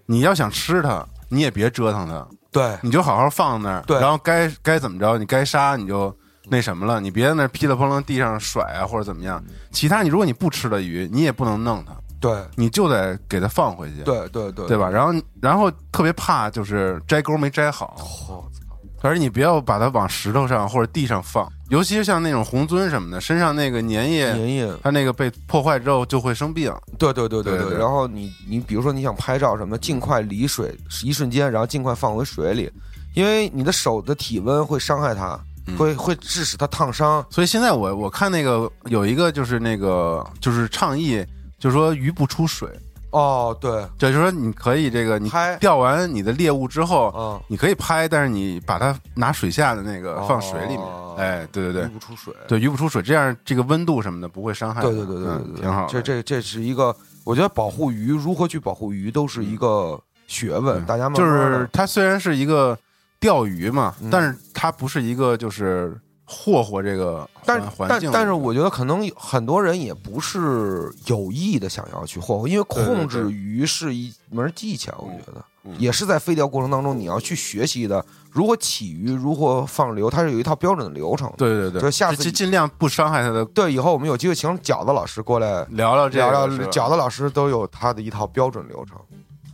[0.06, 1.04] 你要想吃它，
[1.36, 6.16] 你也别折腾它，对，你就好好放那儿，对，然后该该怎么着，你该杀你就
[6.48, 9.44] 那什么了，你别在那噼里啪啦地上甩啊或者怎么样。
[9.72, 11.94] 其他你如果你不吃的鱼，你也不能弄它。
[12.18, 14.02] 对，你就得给它放回去。
[14.04, 14.90] 对对对，对吧？
[14.90, 17.96] 然后，然后特别怕就是摘钩没摘好。
[18.28, 18.62] 我操！
[19.02, 26.74] 而且你不要把它往石头上或者地上放，尤其是像那种红鳟什么的，身上那个粘液，粘液，它那个被破坏之后就会生病。
[26.98, 27.78] 对对对对对。
[27.78, 32.72] 然后你你比如说你想拍照什么，尽快离水一瞬间，然后尽快放回水里，
[33.14, 35.40] 因为你的手的体温会伤害它，
[35.78, 37.26] 会会致使它烫伤。
[37.30, 41.26] 所以现在我我看那个有一个就是那个就是倡议。
[41.58, 42.70] 就是说鱼不出水
[43.16, 45.56] 哦，对，就是说你可以这个你拍。
[45.56, 50.86] 钓完你的猎物之后，嗯，你可以拍，但是你把它拿水下的那个放水里面，
[51.18, 55.88] 哎，对对对，鱼不出水，对鱼不出水，这样这个温度什么的不会伤害，对对对对对，挺好。
[55.88, 56.94] 这这这是一个，
[57.24, 59.98] 我觉得保护鱼如何去保护鱼都是一个
[60.28, 62.78] 学问，大家就是它虽然是一个
[63.20, 65.98] 钓鱼嘛，但是它不是一个就是。
[66.26, 75.46] 霍霍这个，但但但是，我觉得可能很多人也不是有意的想要去霍霍，因为控制鱼是一门技巧，我觉得
[75.78, 78.04] 也是在飞钓过程当中你要去学习的。
[78.32, 81.32] 如何起鱼，如何放流，它是有一套标准的流程。
[81.38, 83.46] 对对对，就下次尽量不伤害它的。
[83.46, 86.68] 对，以后我们有机会请饺子老师过来聊聊这聊聊。
[86.68, 88.98] 饺子老师都有他的一套标准流程。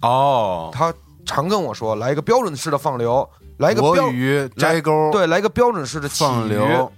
[0.02, 0.92] 哦，他
[1.26, 3.30] 常跟我说，来一个标准式的放流。
[3.62, 6.92] 来个标鱼摘钩，对，来个标准式的放流，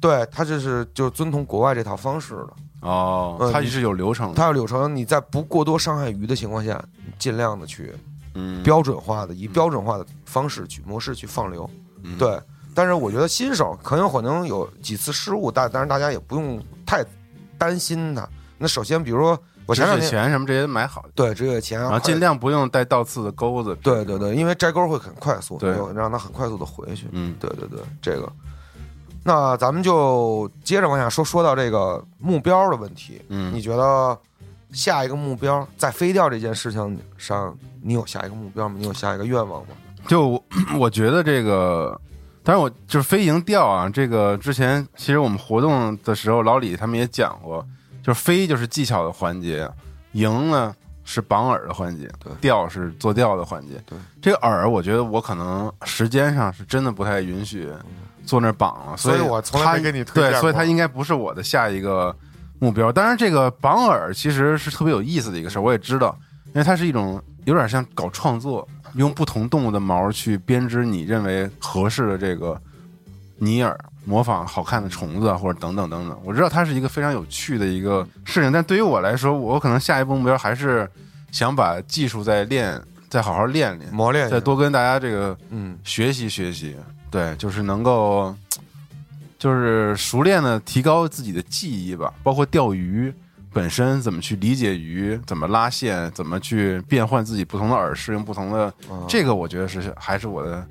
[0.00, 2.48] 对他这是就遵从国外这套方式的
[2.80, 6.82] 哦，它也是有流程的，它有流程，你在不过多伤害鱼的情况下，
[7.18, 7.92] 尽量的去
[8.62, 11.68] 标准化的以标准化的方式去模式去放流，
[12.18, 12.38] 对。
[12.74, 17.04] 但是我觉得新手很有可能有几次失误，但但是大家也不用太
[17.58, 18.28] 担心它。
[18.56, 19.36] 那首先，比如说
[19.68, 23.76] 我前两天钱什么这些买好，对这个钱，然后尽量不用带倒刺的钩子。
[23.82, 27.06] 对对对，因为摘钩会很快速，对，让它很快速的回去。
[27.12, 28.32] 嗯，对对对，这个。
[29.22, 33.20] 那咱们就接着往下说，说到这个目标的问题。
[33.28, 34.18] 嗯，你觉得
[34.72, 38.76] 下一个目标在飞钓这件事情上，你有下一个目标吗？
[38.78, 39.68] 你有下一个愿望吗？
[40.06, 40.42] 就
[40.78, 42.00] 我 觉得这个。
[42.42, 47.62] 当然我就是飞行钓啊，这个之前其实我们活动的时候，老李他们也讲过，
[48.08, 49.70] 就是飞就是技巧的环节，
[50.12, 53.74] 赢呢是绑饵的环节，钓是做钓的环节。
[53.84, 57.70] 对，这个饵，我觉得我可能时间上是真的不太允许
[58.24, 60.32] 坐那绑了，所以我从来没给你推荐。
[60.32, 62.16] 对，所以它应该不是我的下一个
[62.58, 62.90] 目标。
[62.90, 68.66] 当然，这个绑饵其实是特别有意思的一个事儿，我也知道，因为它是一种有点像搞创作。
[68.94, 72.58] 用不同动物的毛去编织你认为合适的这个
[73.36, 73.78] 尼尔，
[74.08, 76.18] 模仿好看的虫子啊，或者等等等等。
[76.24, 80.90] 我知道它是一个非常有趣的一个事情，但对于我来说，我可能下一步目标还是
[81.30, 82.80] 想把技术再练，
[83.10, 86.74] 再好好练练，磨练，再多跟大家这个嗯学习学习。
[87.10, 88.34] 对，就是能够
[89.38, 93.12] 就是熟练的提高自己的技艺吧，包括钓鱼。
[93.50, 95.18] 本身怎么去理解鱼？
[95.26, 96.08] 怎么拉线？
[96.12, 98.72] 怎么去变换自己不同的饵，适应不同的？
[99.08, 100.64] 这个我觉得是还是我的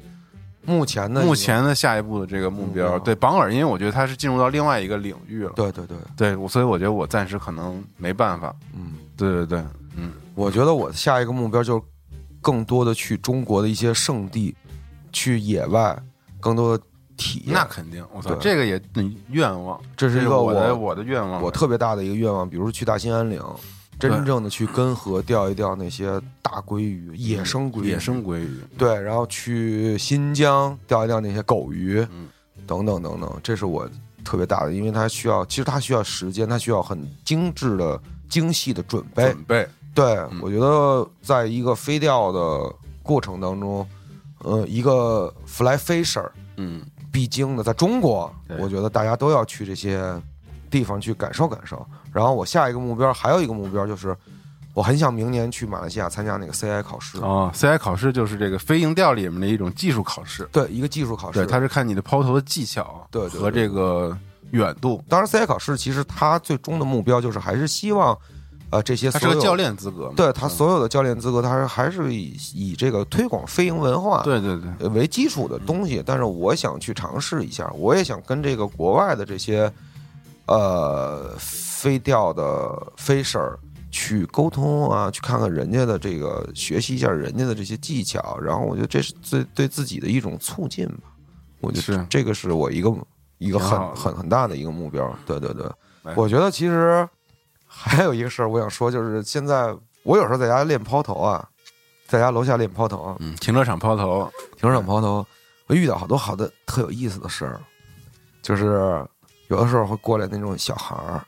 [0.68, 3.00] 目前的目前的下一步的这个目标。
[3.00, 5.52] 对榜耳，因为我觉得它是进入到另外一个领域了。
[5.56, 8.54] 对对对对，所以我觉得我暂时可能没办法。
[8.76, 9.66] 嗯，对对对，
[9.96, 11.82] 嗯，我觉得我下一个目标就是
[12.42, 14.56] 更多的去中国的一些圣地，
[15.12, 15.98] 去野外，
[16.40, 16.84] 更多的。
[17.20, 18.80] 体验那肯定，我操，这个也
[19.30, 22.48] 愿望，这是一个我的我的愿望，我特别大的一个愿望。
[22.48, 23.42] 比如去大兴安岭，
[24.00, 32.06] 真正的去根河钓一钓那些大鲑鱼、野生鲑鱼、野生鲑鱼，对，然后去新疆钓一钓那些狗鱼，
[32.66, 33.90] 等等等等，这是我
[34.24, 39.24] 特别大的，因为它需要，其实它需要时间，它需要很精致的、精细的准备。
[39.24, 43.88] 准备，对我觉得，在一个飞钓的过程当中，
[44.44, 46.82] 呃，一个 fly fisher，嗯。
[47.10, 50.22] 必经的，在中国，我觉得大家都要去这些
[50.70, 51.86] 地方去感受感受。
[52.12, 54.16] 然后我下一个目标还有一个目标就是，
[54.74, 57.52] 我很想明年去马来西亚参加那个 CI 考试啊。
[57.54, 64.18] CI 考试就是这个飞行调里面的一种技术考试，对，一个技术考试，对，它是看你的抛投的技巧，对，和这个
[64.52, 65.04] 远度。
[65.10, 68.18] 当然，CI 考试其实它最终的目标就是还是希望。
[68.70, 76.04] 呃，这些他是个教练资格，对他所有的教练资格，他是还是以以这个推广飞行文化，对对对为基础的东西。
[76.06, 79.72] 但是我想去尝试一下，我也想跟这个国外的这些
[80.48, 83.60] 呃飞钓的飞 r
[83.92, 88.38] 去沟通啊，去看看人家的这个，学习一下人家的这些技巧。
[88.40, 91.14] 然后我觉得这是最对自己的一种促进吧。
[91.62, 92.92] 我觉得这个是我一个
[93.38, 95.14] 一个很很很大的一个目标。
[95.26, 95.70] 对对对，
[96.16, 97.08] 我觉得其实。
[97.70, 101.48] 还有一个事儿，我想说，就是现在我有时候在家练抛投啊，
[102.08, 104.24] 在家楼下练抛投，嗯，停车场抛投，
[104.56, 105.24] 停车场抛投，
[105.68, 107.60] 我遇到好多好的特有意思的事儿，
[108.42, 109.06] 就是
[109.48, 111.22] 有的时候会过来那种小孩儿，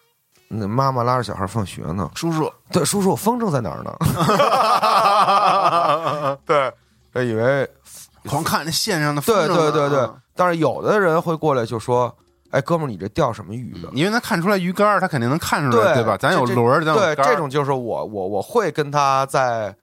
[0.47, 3.97] 那妈妈拉着小孩放学呢，叔叔，对，叔叔，风筝在哪儿呢？
[6.45, 6.72] 对，
[7.13, 7.70] 他以为
[8.30, 12.13] 光看那线上的，对对对对，但是有的人会过来就说。
[12.51, 13.88] 哎，哥们儿，你这钓什么鱼的？
[13.93, 16.17] 因为他看出来鱼竿，他肯定能看出来，对吧？
[16.17, 19.76] 咱有轮儿，对，这种就是我我我会跟他再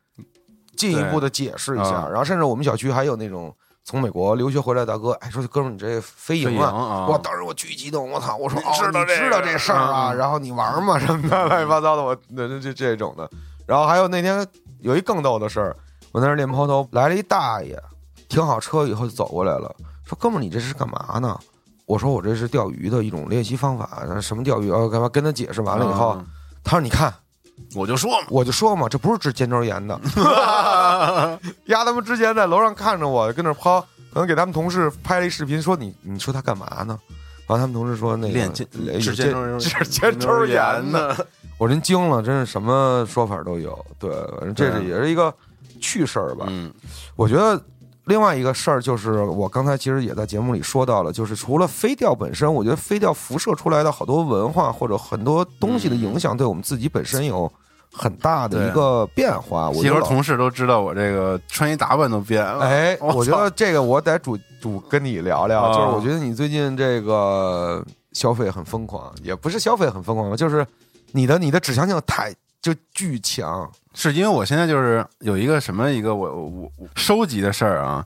[0.76, 2.08] 进一步的解释一下。
[2.08, 3.54] 然后，甚至我们小区还有那种
[3.86, 7.06] 从美国留学回来的大哥，哎，说哥们儿，你这飞营啊！
[7.08, 8.36] 我当时我巨激动，我操！
[8.36, 10.98] 我说知道知道这事儿啊，然后你玩吗？
[10.98, 13.30] 什么的乱七八糟的，我那这这种的。
[13.64, 14.44] 然后还有那天
[14.80, 15.76] 有一更逗的事儿，
[16.10, 17.80] 我在那练抛投，来了一大爷，
[18.28, 19.72] 停好车以后就走过来了，
[20.04, 21.38] 说哥们儿，你这是干嘛呢？
[21.84, 24.88] 我说我这是钓鱼的一种练习方法，什么钓鱼啊？
[24.88, 26.20] 干嘛跟他解释完了以后，
[26.64, 27.14] 他说：“你看，
[27.74, 29.98] 我就说嘛，我就说嘛，这不是治肩周炎的。
[31.66, 33.80] ”丫他们之前在楼上看着我跟那抛，
[34.12, 36.98] 可能给他们同事拍了一视频，说你你说他干嘛呢？
[37.48, 38.66] 完，他们同事说那练肩
[39.00, 41.16] 治肩治肩周炎呢。
[41.58, 43.84] 我真惊了，真是什么说法都有。
[43.98, 44.10] 对，
[44.54, 45.34] 这是也是一个
[45.80, 46.46] 趣事儿吧？
[46.48, 46.72] 嗯，
[47.16, 47.60] 我觉得。
[48.06, 57.50] 另外一个事儿就是，我刚才其实也在节目里说到了，就是除了飞钓本身，我觉得飞钓辐射出来的好多文化或者很多东西的影响，对我们自己本身有
[57.92, 59.68] 很大的一个变化。
[59.70, 62.64] 我一会儿同事都知道我这个穿衣打扮都变了。
[62.64, 70.64] 哎，我觉得这个我得主主跟你聊聊，就是我觉得你最近这个消费很疯狂，也不是消费很疯狂吧，就是
[71.10, 73.70] 你的你的指向性太就巨强。
[73.94, 78.04] 是因为我现在就是有一个什么一个我我我收集的事儿啊，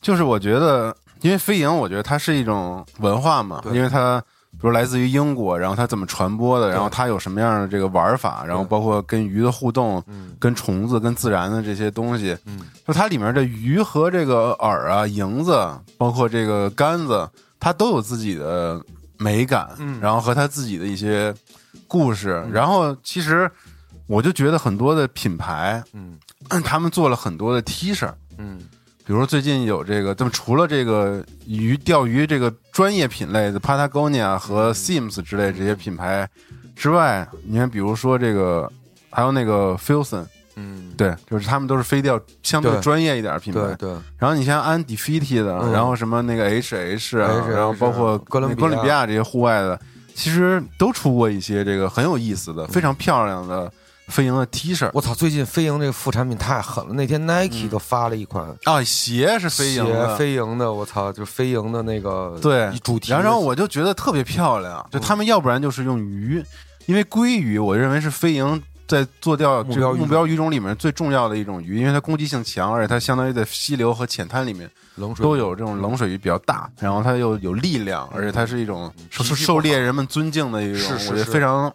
[0.00, 4.22] 就是我觉得，因为飞蝇，我觉得它是一种文化嘛，因为它
[4.52, 10.00] 比如来自于英国，然后它怎么传播的，然后它有什么样的这个玩法，然后包括跟鱼的互动，
[10.38, 17.28] 跟虫子、跟自然的这些东西，嗯就它里面的鱼和这个饵啊、蝇子，包括这个杆子，
[17.58, 18.80] 它都有自己的
[19.18, 21.34] 美感，嗯然后和它自己的一些
[21.88, 23.50] 故事，然后其实。
[24.12, 26.18] 我就觉得很多的品牌，嗯，
[26.62, 28.58] 他们做了很多的 T 恤，嗯，
[29.06, 36.28] 比如说最近有这个，这么除了这个鱼钓鱼这个专业品类的 Patagonia 和 Sims 之类这些品牌
[36.76, 38.70] 之外，你看，比如说这个
[39.08, 43.90] 还有那个 Filson，嗯，对，就是他们都是飞钓相对专业一点品牌，对。
[44.18, 49.80] 然后你像 Undefeated 的，然后什么那个 HH，啊然后包括哥伦哥伦比亚这些户外的，
[50.14, 53.72] 其实都出过一些这个很有意思的、非常漂亮的。
[54.08, 55.14] 飞鹰的 T 恤，我操！
[55.14, 56.92] 最近飞鹰这个副产品太狠了。
[56.92, 63.12] 那天 Nike 都发了一款啊，鞋是飞鹰的，飞鹰的，我操，就飞鹰的那个对主题。
[63.12, 66.44] 然后我就觉得特别漂亮，就他们要不然就是用鱼，
[66.86, 74.70] 因为鲑鱼，我认为是飞鹰在做钓目标目标鱼种里面最重要的一种鱼，因为它攻击性强，而且它相当于在溪流和浅滩里面
[75.16, 81.72] 都有这种冷水鱼比较大，然后它又有力量，而且它是一种受受猎人们尊敬的一种，我觉得非常。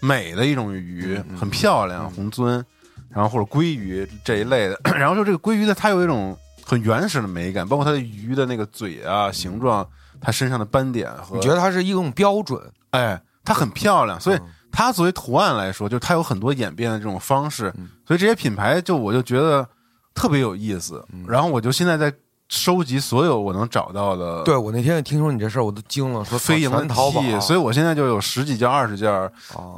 [0.00, 2.62] 美的一种鱼，很漂亮，红鳟，
[3.10, 9.86] 然后或者鲑鱼这一类的， 然后就这个鲑鱼的，它有一种很原始的美感，包括它的鱼的那个嘴啊形状，
[10.20, 12.60] 它身上的斑点，你觉得它是一种标准？
[12.90, 14.38] 哎，它很漂亮，所以
[14.72, 17.72] 它作为图案来说，就它有很多演变的这种方式，
[18.06, 19.68] 所以这些品牌就我就觉得
[20.14, 22.12] 特别有意思，然后我就现在在。
[22.50, 24.42] 收集所有我能找到的。
[24.42, 26.24] 对我那天听说你这事儿，我都惊了。
[26.24, 29.08] 说飞蝇的淘宝，所以我现在就有十几件、二十件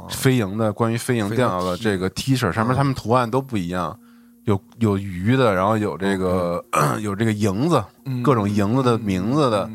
[0.09, 3.97] 飞蝇的关于飞蝇电脑的这个 T 恤，上面他们图案都不一样，
[4.45, 6.65] 有有鱼的，然后有这个
[6.99, 7.83] 有这个蝇子，
[8.23, 9.69] 各种蝇子的名字的，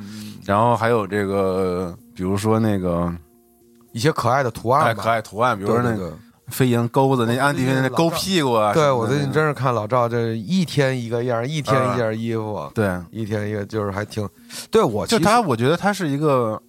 [0.44, 3.14] 然后还有这个，比如说那个
[3.92, 6.12] 一些可爱的图案，可爱图案，比如说那个。
[6.50, 8.72] 飞蝇钩子，那安迪那勾屁股啊！
[8.72, 14.28] 对我最近真是看老赵，这一天一个样，一天一件衣服，对，一天一个，就是还挺。
[14.70, 16.60] 对我就他，我觉得他是一个，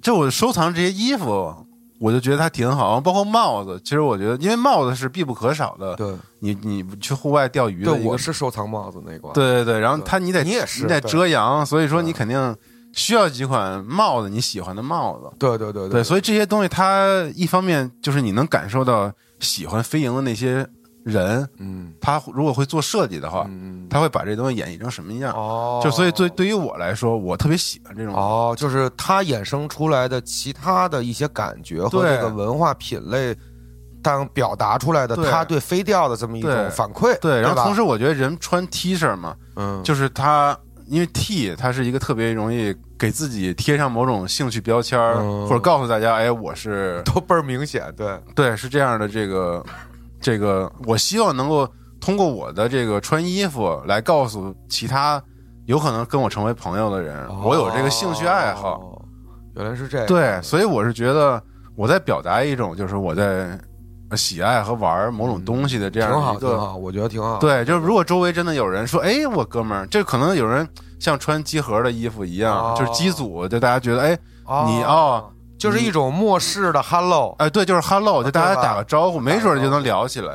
[0.00, 1.54] 就我收藏这些衣服，
[2.00, 3.00] 我就觉得他挺好。
[3.00, 5.94] 包括帽子，其实我觉得，因为帽子是必不可少的。
[5.94, 9.30] 对，你你去户外钓鱼，对，我是收藏帽子那块。
[9.34, 12.56] 对对对，然后他你得你也是你得遮阳，所以说你肯定。
[12.92, 15.30] 需要几款帽子，你喜欢的帽子。
[15.38, 20.66] 对对对对，所以这些东西，它一方面就是你能感受到喜欢飞蝇的那些
[21.04, 25.32] 人，嗯，他如果会做设计的话，嗯，他会把这东西演绎成什么样？
[25.34, 28.14] 哦，就所以对对于我来说，我特别喜欢这种。
[28.14, 33.34] 哦，就是它衍生出来的其他的一些感觉和这个文化品类，
[34.02, 37.18] 当表达出来的他对飞钓的这么一种反馈。
[37.20, 40.58] 对，然后同时我觉得人穿 T 恤嘛，嗯，就是他
[40.88, 42.74] 因为 T 它是一个特别容易。
[42.98, 49.06] 给自己贴上某种兴趣标签儿，或者告诉大家，哎，我是都倍儿明显，对对，是这样的。
[49.06, 49.64] 这个
[50.20, 51.64] 这个，我希望能够
[52.00, 55.22] 通过我的这个穿衣服来告诉其他
[55.66, 59.00] 有可能跟我成为朋友的人，我有这个兴趣爱好。
[59.54, 61.40] 原来是这样，对，所以我是觉得
[61.76, 63.56] 我在表达一种，就是我在
[64.16, 67.38] 喜爱和玩某种东西的这样一个，我觉得挺好。
[67.38, 70.68] 对，就是如果周围真的有人说，哎，我哥们儿，这可能有人。
[71.00, 74.18] 像穿机盒的衣服一样，就是机组，就大家觉得，哎，
[74.66, 80.34] 你哦，就是一种末世的 hello，哎，对，就是 hello，就大家打个招呼，没准就能聊起来。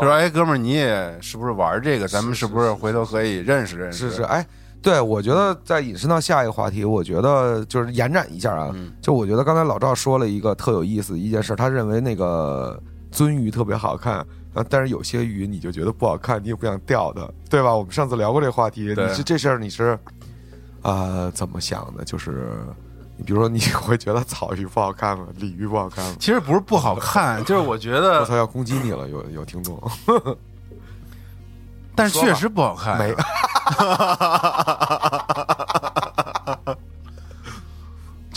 [0.00, 2.08] 说，哎，哥们儿，你也是不是玩这个？
[2.08, 4.10] 咱们是不是回头可以认识认识？
[4.10, 4.44] 是是，哎，
[4.82, 12.76] 对，我觉得再引申到下一个话题，我觉得就是延展一下啊，就我觉得刚才老赵说了一个特有意思的一件事，他认为那个
[13.12, 14.24] 鳟鱼特别好看。
[14.52, 14.66] 啊！
[14.68, 17.72] 但是有些鱼你就觉得不好看，你也不想钓的，对吧？
[17.72, 19.96] 我们上次聊过这话题，你是这事儿你是
[20.82, 22.02] 啊怎么想的？
[22.04, 22.50] 就是
[23.16, 25.28] 你比如说你会觉得草鱼不好看吗？
[25.38, 26.16] 鲤鱼不好看吗？
[26.18, 29.80] 其实不是不好看， 就是我觉得我操要攻击你了，有有听众，
[31.94, 33.14] 但是确实不好看，没。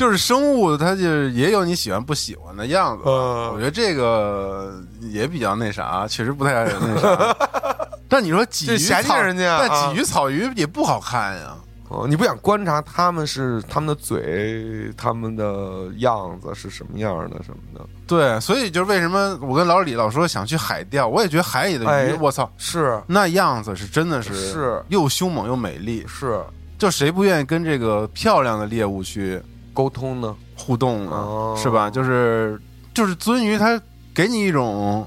[0.03, 3.03] 就是生物，它就也有你喜欢不喜欢的样子。
[3.05, 7.33] 我觉得这个也比较那啥，确实不太那啥。
[8.09, 11.55] 但你说鲫鱼草，人家，但鲫鱼草鱼也不好看呀。
[11.87, 17.85] 哦，你不想观察他们是他们的嘴，他们的样子是什么样的什么的？
[18.05, 26.43] 对，所以就是为什么我跟老李老说想去海钓，我也觉得海里的鱼，我操，是那样子是真的是是又凶猛又美丽，是
[26.77, 29.41] 就谁不愿意跟这个漂亮的猎物去？
[29.73, 31.89] 沟通呢，互动呢，是吧？
[31.89, 32.59] 就是
[32.93, 33.79] 就是鳟鱼，它
[34.13, 35.05] 给你一种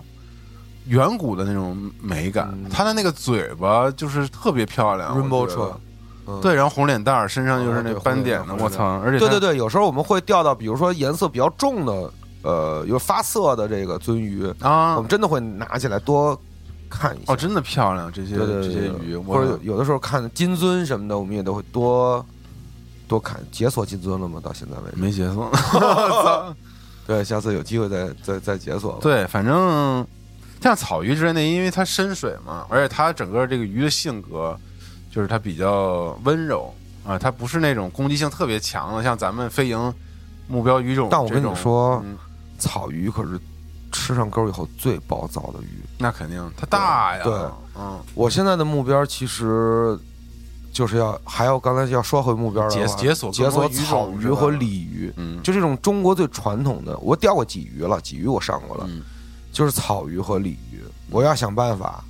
[0.87, 2.53] 远古的那种美感。
[2.71, 5.73] 它的那个嘴巴就是特别漂亮，rainbow。
[6.43, 9.01] 对，然后红脸蛋儿，身上就是那斑点的，我操！
[9.01, 12.12] 而且对对对，有时候我们会钓到，比如说颜色比较重的，
[12.43, 16.37] 呃，有发色的这个鳟鱼啊，我们真的会拿起来多
[16.91, 17.33] 看一下。
[17.33, 22.27] 哦，真的漂亮，这些这些鱼，或者有的时候看金樽什么的，我们也都会多
[23.09, 23.41] 多看。
[23.51, 24.41] 解锁金尊了吗？
[24.43, 25.51] 到现在为止没解锁。
[27.07, 28.99] 对，下次有机会再再再解锁。
[29.01, 30.07] 对，反正
[30.61, 34.59] 像草鱼之类的，因为它深水嘛，而且它整个这个鱼的性格。
[35.09, 36.71] 就是它比较温柔
[37.03, 39.91] 啊，它不是那种攻击性特别强的，像咱们飞蝇
[40.47, 41.09] 目标鱼种。
[41.11, 42.05] 但我跟你说，
[42.59, 43.41] 草鱼可是
[43.91, 45.81] 吃上钩以后最暴躁的鱼。
[45.97, 47.25] 那肯定，它大呀。
[47.25, 47.33] 对，
[47.79, 49.99] 嗯，我现在的目标其实
[50.77, 55.11] 就是要还要刚才要说回目标了，解解锁解锁草鱼和鲤鱼。
[55.16, 58.87] 嗯，就这种中国最传统的，我钓过鲫鱼了，鲫鱼我上过了，
[59.51, 62.05] 就是草鱼和鲤鱼，我要想办法。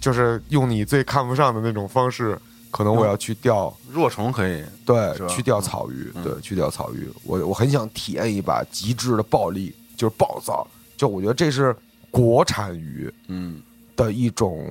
[0.00, 2.40] 就是用你最看不上的那种方式，
[2.70, 7.06] 可能我要去钓若虫，可以对，去钓草鱼，对，去钓草鱼。
[7.22, 10.66] 我我很想体验一把极致的暴力，就是暴躁。
[10.96, 11.76] 就我觉得这是
[12.10, 13.60] 国产鱼，嗯，
[13.94, 14.66] 的一种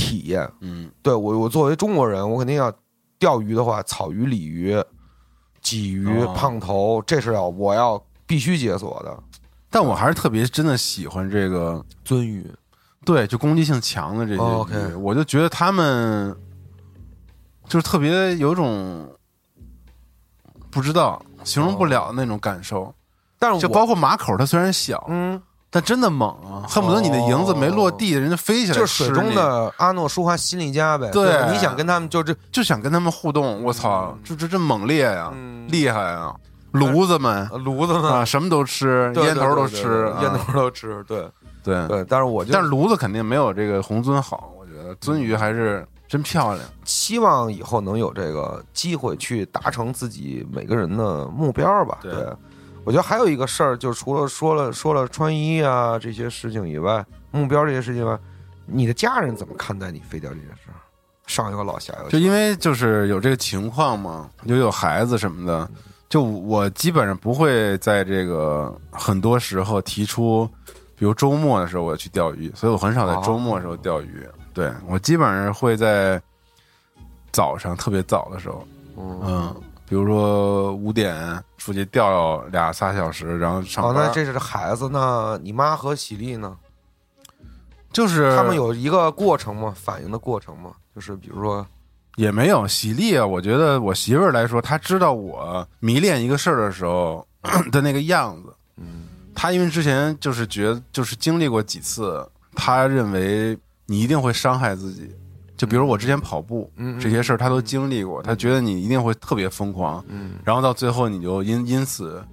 [0.00, 0.50] 体验。
[0.60, 2.72] 嗯，对我我作为中国人，我肯定要
[3.18, 4.74] 钓鱼的话，草鱼、鲤鱼、
[5.62, 9.22] 鲫鱼、胖头，这是要我要必须解锁的。
[9.68, 12.50] 但我还是特别真的喜欢这个鳟鱼。
[13.04, 14.42] 对，就攻击性强的这些
[14.90, 16.34] 鱼，我就觉得他们
[17.66, 19.08] 就是特别有种
[20.70, 22.92] 不知道形容不了那种感受。
[23.38, 25.40] 但是就包括马口，它虽然小，嗯，
[25.70, 28.74] 但真的猛啊，恨不得你的蝇子没落地，人家飞起来。
[28.74, 31.08] 就是水中的阿诺舒华西利加呗。
[31.10, 35.32] 对，你想跟他们就这就想跟他们互动，我操，这这这猛烈呀，
[35.68, 36.34] 厉害啊！
[36.72, 41.28] 炉子们，炉子们啊，什么都吃，烟头都吃，烟头都吃，对。
[41.62, 46.66] 对对，但是我但是炉子肯定没有这个红鳟好，我觉得鳟鱼还是真漂亮。
[46.86, 51.98] 希望以后能有这个机会去达成自己每个人的目标吧。
[52.00, 52.12] 对，
[52.84, 58.18] 我觉得还有一个事儿，就除了说了说了穿衣啊这些事情以外，目标这些事情外，
[58.66, 60.70] 你的家人怎么看待你飞掉这件事？
[61.26, 65.70] 上有老下有就因为就是有这个情况嘛，又有孩子什么的，
[66.08, 70.48] 就我基本上不会在这个很多时候提出。
[70.96, 74.26] 比如周末的时候我要去钓鱼，所以我很少在周末的时候钓鱼。
[74.52, 76.20] 对我基本上会在
[77.32, 78.66] 早上特别早的时候，
[78.98, 79.54] 嗯，
[79.90, 84.06] 比如说五点出去钓俩仨小时，然后上班。
[84.06, 85.36] 那这是孩子呢？
[85.42, 86.56] 你妈和喜力呢？
[87.90, 89.74] 就是他们有一个过程吗？
[89.76, 90.70] 反应的过程吗？
[90.94, 91.66] 就是比如说，
[92.14, 93.26] 也没有喜力啊。
[93.26, 97.26] 我觉得我媳妇儿来说，她知道我迷恋一个事儿的时候
[97.72, 99.08] 的那个样子，嗯。
[99.34, 102.24] 她因为之前就是觉得就是经历过几次，
[102.54, 105.12] 她认为你一定会伤害自己，
[105.60, 110.02] 就比如我之前跑步，这些事儿他都经历过，他觉得你一定会特别疯狂，
[110.42, 112.24] 然后到最后你就因因此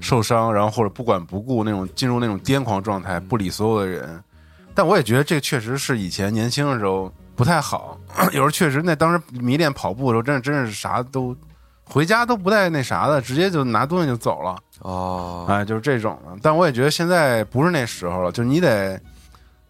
[0.00, 4.22] 受伤，然后或者不管不顾那种进入那种癫狂状态，不理所有的人。
[4.72, 7.98] 但我也觉得这确实是以前年轻的时候不太好，
[8.30, 11.36] 有时候确实那当时迷恋跑步的时候，真是真是啥都
[11.82, 14.56] 回家都不带那啥的，直接就拿东西就走了。
[14.82, 18.96] 哦，哎，就是这种的，但我也觉得现在不是那时候了，就是你得，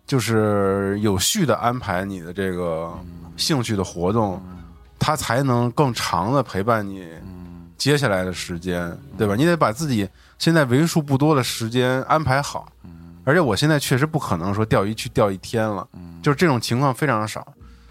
[0.07, 2.93] 就是有序的安排你的这个
[3.37, 4.41] 兴趣的活动，
[4.99, 7.07] 它才能更长的陪伴你
[7.77, 9.35] 接下来的时间，对吧？
[9.35, 12.67] 你得把自己现在为数不多的时间安排好，
[13.25, 15.87] 而且我现在确实不可能说钓鱼去钓一天了，
[16.23, 17.47] 就是这种情况非常少，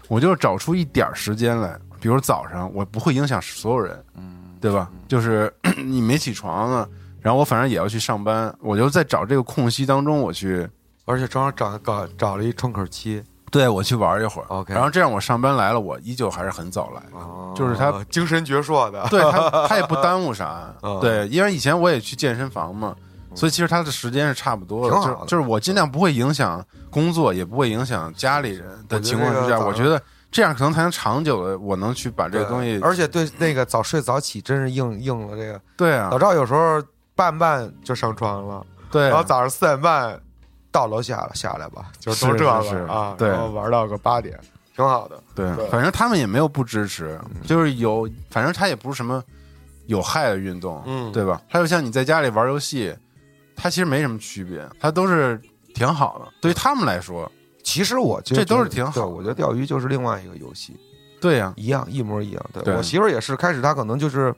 [0.08, 4.04] 我就找出一点时间来，比如早上我不会影响所有人，
[4.60, 4.90] 对吧？
[5.06, 5.52] 就是
[5.84, 6.88] 你没起床呢。
[7.20, 10.68] 然后我反正也要去上班，我就在找这个空隙当中，我去，
[11.06, 14.44] 而且正好找搞找了一窗口期，对我去玩一会儿。
[14.48, 17.02] OK，然后这样我上班来了，我依旧还是很早来，
[17.54, 22.94] 就是他精神矍铄的， 对他他也不耽误啥， 对，因为以前我也去健身房嘛，
[23.34, 36.82] 所以其实他的时间是差不多的，就就是我尽量不会影响工作，也不会影响家里人的情况之下，我觉得这样可能才能长久的，我能去把这个东西，而且对那个早睡早起真是应应了这个，对啊，老赵有时候。
[37.16, 40.20] 半半就上床了，对，然后早上四点半
[40.76, 42.50] 到楼下了，下来吧，就都这个
[42.86, 44.38] 啊，对，玩到个八点，
[44.74, 45.18] 挺好的。
[45.34, 49.24] 对，反正他们也没有不支持，就是有，反正他也不是什么
[49.86, 51.40] 有害的运动，嗯，对吧？
[51.48, 52.94] 还有像你在家里玩游戏，
[53.56, 55.40] 他其实没什么区别，他都是
[55.74, 56.30] 挺好的。
[56.42, 57.32] 对于他们来说，
[57.64, 59.06] 其实我觉得这都是挺好。
[59.06, 60.76] 我觉得钓鱼就是另外一个游戏，
[61.22, 62.46] 对呀，一样，一模一样。
[62.52, 64.34] 对我媳妇儿也是，开始她可能就是。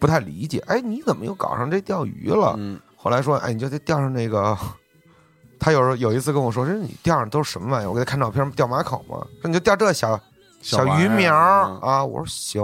[0.00, 2.56] 不太理解，哎，你怎么又搞上这钓鱼了？
[2.94, 4.56] 后来说，哎，你就得钓上那个
[5.58, 9.16] 他有时候有一次跟我说：“这你钓上都是什么玩意儿？”我给他看照片，钓马口嘛。
[9.42, 10.18] 说你就钓这小
[10.60, 12.04] 小鱼苗啊？
[12.04, 12.62] 我说行，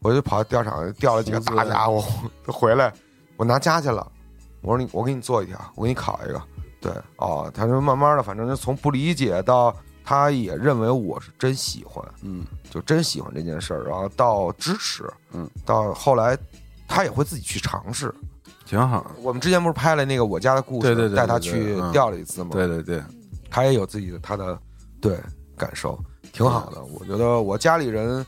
[0.00, 2.02] 我就跑到钓场钓了几个大家伙，
[2.46, 2.92] 回来
[3.36, 4.06] 我拿家去了。
[4.60, 6.42] 我说你，我给你做一条，我给你烤一个。
[6.80, 9.74] 对，哦，他就慢慢的，反正就从不理解到
[10.04, 16.36] 他也认为我是真喜欢，嗯，就真喜欢这件事儿，然后到支持，嗯，到后来
[16.86, 18.14] 他也会自己去尝试。
[18.68, 22.50] 挺好，我们之前不是拍了那个我家的故事，对对对，带他去钓了一次吗？
[22.52, 23.02] 对对对，
[23.50, 24.58] 他也有自己的他的
[25.00, 25.18] 对
[25.56, 25.98] 感受，
[26.32, 26.84] 挺好的。
[26.84, 28.24] 我觉得我家里人，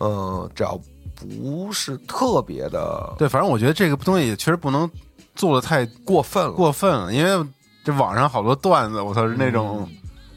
[0.00, 0.76] 嗯，只要
[1.14, 4.90] 不是特别的，对，反正我觉得这个东西确实不能
[5.36, 7.48] 做的太过分了，过分了，因为
[7.84, 9.88] 这网上好多段子，我操，是那种。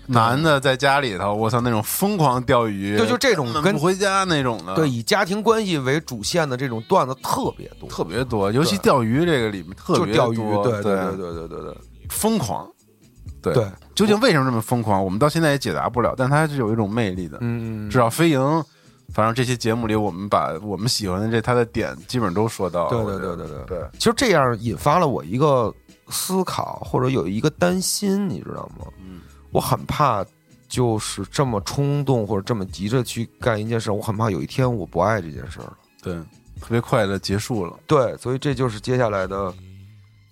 [0.10, 10.81] 男的在家里头，我操，那种疯狂钓鱼，对，就这种跟不回家那种的，对，以家庭关系为主线的这种段子特别多，特别多，尤其钓鱼这个里面特别多，对。
[10.81, 11.77] 对对对对对对，
[12.10, 12.68] 疯狂，
[13.41, 13.53] 对，
[13.94, 15.03] 究竟为什么这么疯狂？
[15.03, 18.64] 我们到现在也解答不了，但它是有一种魅力的，嗯，至少飞蝇，
[19.14, 23.65] 反正这些节目里，我们把我们喜欢的这它的点基本都说到，对对对对对。
[23.68, 25.73] 对，其实这样引发了我一个
[26.10, 28.86] 思考，或者有一个担心，你知道吗？
[28.99, 30.26] 嗯，我很怕。
[30.67, 35.76] 就是这么冲动或者这么急着去干一件事，我很怕有一天我不爱这件事了。
[35.99, 36.13] 对，
[36.61, 37.76] 特别快的结束了。
[37.88, 39.51] 对，所以这就是接下来的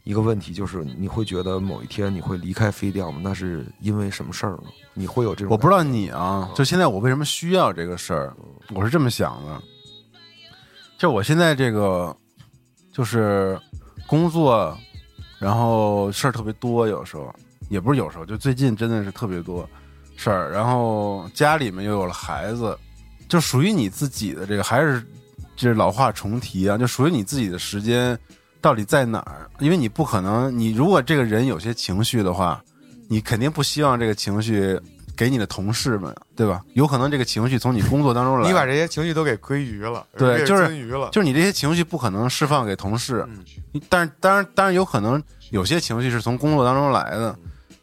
[0.03, 3.19] 一个问题，就是你会觉得某一天你会离开飞钓吗？
[3.23, 4.65] 那是因为什么事儿呢？
[4.93, 5.51] 你会有这种？
[5.51, 8.31] 我不知道你啊，就现在我为什么需要这个事儿？
[8.75, 9.59] 我是这么想的，
[10.99, 12.15] 就我现在这个
[12.93, 13.59] 就是
[14.05, 14.77] 工作，
[15.39, 17.33] 然后事儿特别多，有时候
[17.69, 19.67] 也不是有时候，就最近真的是特别多。
[20.19, 22.75] 事儿，然后家里面又有了孩子，
[23.29, 24.99] 就属于你自己的这个，还是
[25.55, 28.17] 就是老话重提啊，就属于你自己的时间
[28.59, 29.47] 到底在哪儿？
[29.59, 32.59] 因为你不可能，你如果这个人有些情绪的话，
[33.07, 34.75] 你肯定不希望这个情绪
[35.15, 36.63] 给你的同事们，对吧？
[36.73, 40.67] 有可能这个情绪从你工作当中来，你把这些情绪都给归于了，对，就是
[41.11, 43.23] 就是你这些情绪不可能释放给同事，
[43.87, 45.21] 但是当然当然有可能
[45.51, 47.37] 有些情绪是从工作当中来的，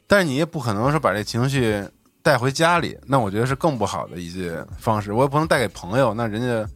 [0.07, 1.85] 但是你也不可能说把这情绪。
[2.25, 5.13] 带回家里，那我觉得是更不好的一些方式。
[5.13, 6.67] 我也不能带给朋友，那人家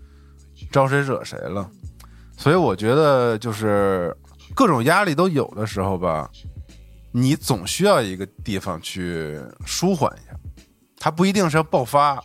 [0.71, 1.67] 招谁惹谁了？
[2.37, 4.15] 所以我觉得，就是
[4.55, 6.31] 各种压力都有的时候吧，
[7.13, 10.39] 你总需要一个地方去舒缓一下。
[10.99, 12.23] 它不一定是要爆发，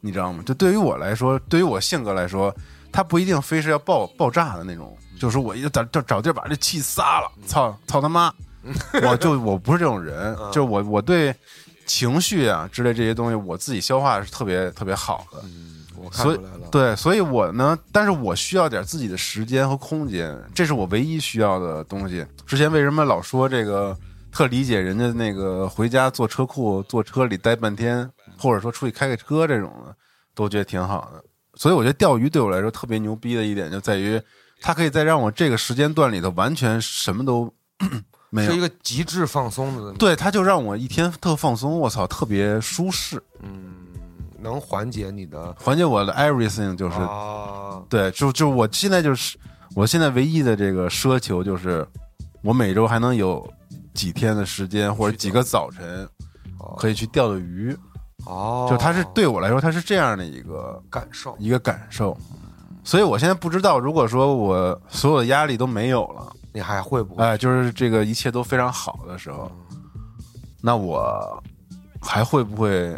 [0.00, 0.40] 你知道吗？
[0.46, 2.54] 就对于我来说，对于我性格来说，
[2.92, 4.96] 它不一定非是要爆爆炸的那种。
[5.18, 8.32] 就是我一找找找地儿把这气撒了，操操他妈！
[9.08, 11.34] 我就我不是这种人，就我我对。
[11.84, 15.42] 情绪啊之类这些东西，我自己消化是特别特别好的。
[15.42, 16.68] 嗯，我看出来了。
[16.70, 22.24] 对，所以我呢，但是我需要点自己的时间和空间，这是我唯一需要的东西。
[22.46, 23.94] 之前为什么老说这个
[24.30, 28.08] 特理解人家那个回家坐车库坐车里待半天，
[28.38, 29.94] 或者说出去开个车这种的，
[30.36, 31.22] 都觉得挺好的。
[31.56, 34.22] 所以我觉得钓鱼对我来说特别牛逼的一点就在于，
[34.60, 37.52] 它可以在让我这个时间段里头完全什么都。
[38.40, 43.74] 是一个极致放松的，对，他就让我一天特放松，我操，特别舒适，嗯，
[44.40, 46.96] 能缓解你的，缓解我的 everything，就是，
[47.90, 49.36] 对，就就我现在就是，
[49.74, 51.86] 我现在唯一的这个奢求就是，
[52.42, 53.46] 我每周还能有
[53.92, 56.08] 几天的时间或者几个早晨，
[56.78, 57.76] 可以去钓钓鱼，
[58.24, 62.16] 哦，就它是对我来说，它是这样的一个感受，一个感受，
[62.82, 66.32] 所以我现在不知道，如果说我所有的压力都没有了。
[66.52, 67.24] 你还会不会？
[67.24, 69.50] 哎，就是这个一切都非常好的时候，
[70.60, 71.42] 那我
[72.00, 72.94] 还会不会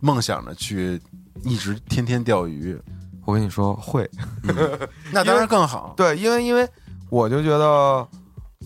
[0.00, 1.00] 梦想着去
[1.42, 2.80] 一直天天钓鱼？
[3.24, 4.08] 我跟你说会，
[5.10, 5.94] 那当然更好。
[5.96, 6.68] 对，因为因为
[7.10, 8.06] 我就觉得，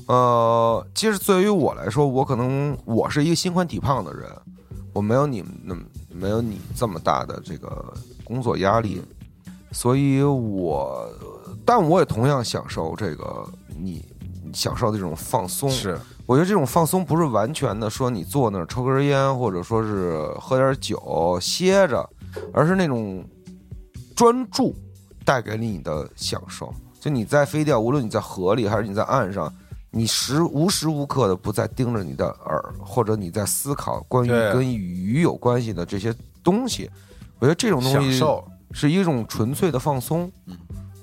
[0.09, 4.29] 呃，其实对于我来说，我可能我是一个心宽体胖的人，
[4.93, 7.95] 我没有你们那么没有你这么大的这个
[8.25, 9.01] 工作压力，
[9.73, 11.09] 所以我，
[11.65, 14.05] 但我也同样享受这个你。
[14.53, 22.09] 享受的这种放松是，我觉得这种放松不是完全的说你坐那儿抽根烟，或者说是喝点酒歇着，
[22.53, 23.25] 而是那种
[24.15, 24.75] 专注
[25.25, 26.73] 带给你的享受。
[27.01, 29.53] 就你在飞钓，无论你在河里还是你在岸上，
[29.91, 36.91] 你时无时无刻的不在盯着你的饵，或者你在思考关于跟鱼有关系的这些东西。
[37.39, 38.20] 我觉得这种东西
[38.73, 40.31] 是一种纯粹的放松。
[40.47, 40.57] 嗯。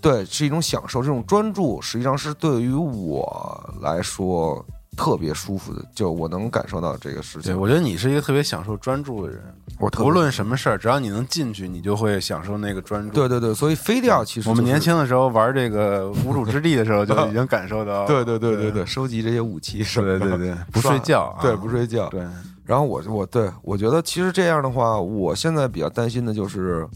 [0.05, 1.01] 对，是一种享受。
[1.01, 4.63] 这种专注，实际上是对于我来说
[4.95, 7.51] 特别舒服的，就我能感受到这个事情。
[7.51, 9.41] 对，我觉得你是一个特别享受专注的人。
[9.79, 13.13] 我无论什么事儿，只要你能进去，你就会享受那个专注。
[13.13, 18.05] 对对对，所以飞钓其实我们年轻的时候玩这个无主之地的时候， 就已经感受到。
[18.07, 22.25] 对对对对对，收集这些武器是，对对对， 不睡觉，对不睡觉，对。
[22.63, 26.87] 然后我我对我觉得其实这样的话，我现在比较担心的就是，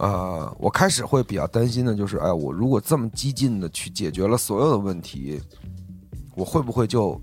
[0.00, 5.40] 呃，我开始会比较担心的就是，哎，我如果这么激进的去解决了所有的问题，
[6.34, 7.20] 我会不会就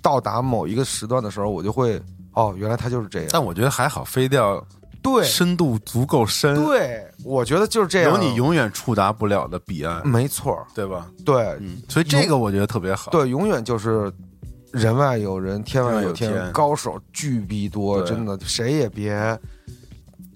[0.00, 2.00] 到达某一个时段的时候，我就会。
[2.32, 3.28] 哦，原来他就是这样。
[3.32, 4.64] 但我觉得还好，飞掉
[5.02, 6.54] 对深度足够深。
[6.64, 8.12] 对，我觉得就是这样。
[8.12, 11.10] 有你永远触达不了的彼岸，没错，对吧？
[11.24, 11.58] 对，
[11.88, 13.10] 所以这个我觉得特别好。
[13.10, 14.10] 对，永远就是
[14.70, 19.12] 人外有人，天外有天，高手巨逼多，真的谁也别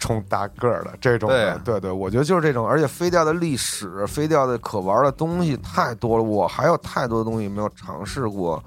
[0.05, 1.31] 冲大个儿的这种。
[1.31, 2.69] 对，对，对，我觉得就是这种。
[2.69, 8.63] 而且飞钓的历史，飞钓的可玩的东西太多了，我还有太多的东西没有尝试过。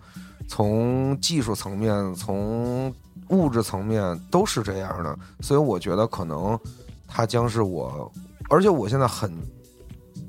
[0.49, 2.91] 从技术层面，从
[3.27, 6.59] 物质层面都是这样的，所以我觉得可能
[7.07, 8.11] 他将是我，
[8.49, 9.31] 而且我现在很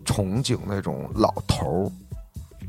[0.05, 1.91] 憧憬那种老头儿。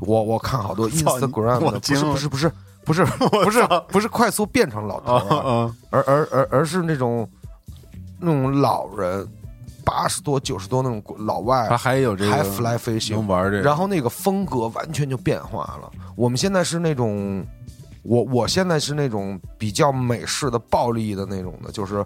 [0.00, 2.52] 我我看好多 Instagram 的，不是不是不是
[2.86, 3.04] 不是
[3.44, 7.28] 不是不是快速变成老头儿，而而而而是那种
[8.20, 9.26] 那种老人，
[9.84, 15.90] 八十多九十多那种老外，他还有这个还 fly 飞行能玩这，然后那个风格完全就变化了。
[16.16, 17.44] 我们现在是那种。
[18.02, 22.02] 我我现在是那种比较美式的暴力的那种的，就是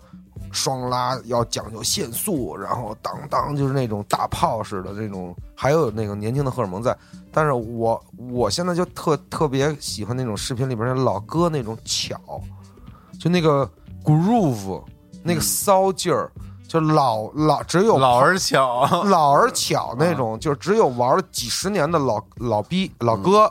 [0.50, 6.96] 双拉要讲究限速，然后当当就是那种大炮似的这种，还有那个年轻的荷尔蒙在。
[7.30, 12.18] 但是我我现在就特特别喜欢那种视频里边那老哥那种巧，
[13.20, 13.70] 就那个
[14.02, 14.82] groove
[15.24, 16.30] 那个骚劲儿，
[16.68, 23.50] 就老老只有老而巧， 老而巧那种，就只有玩了几十年的老老逼老哥，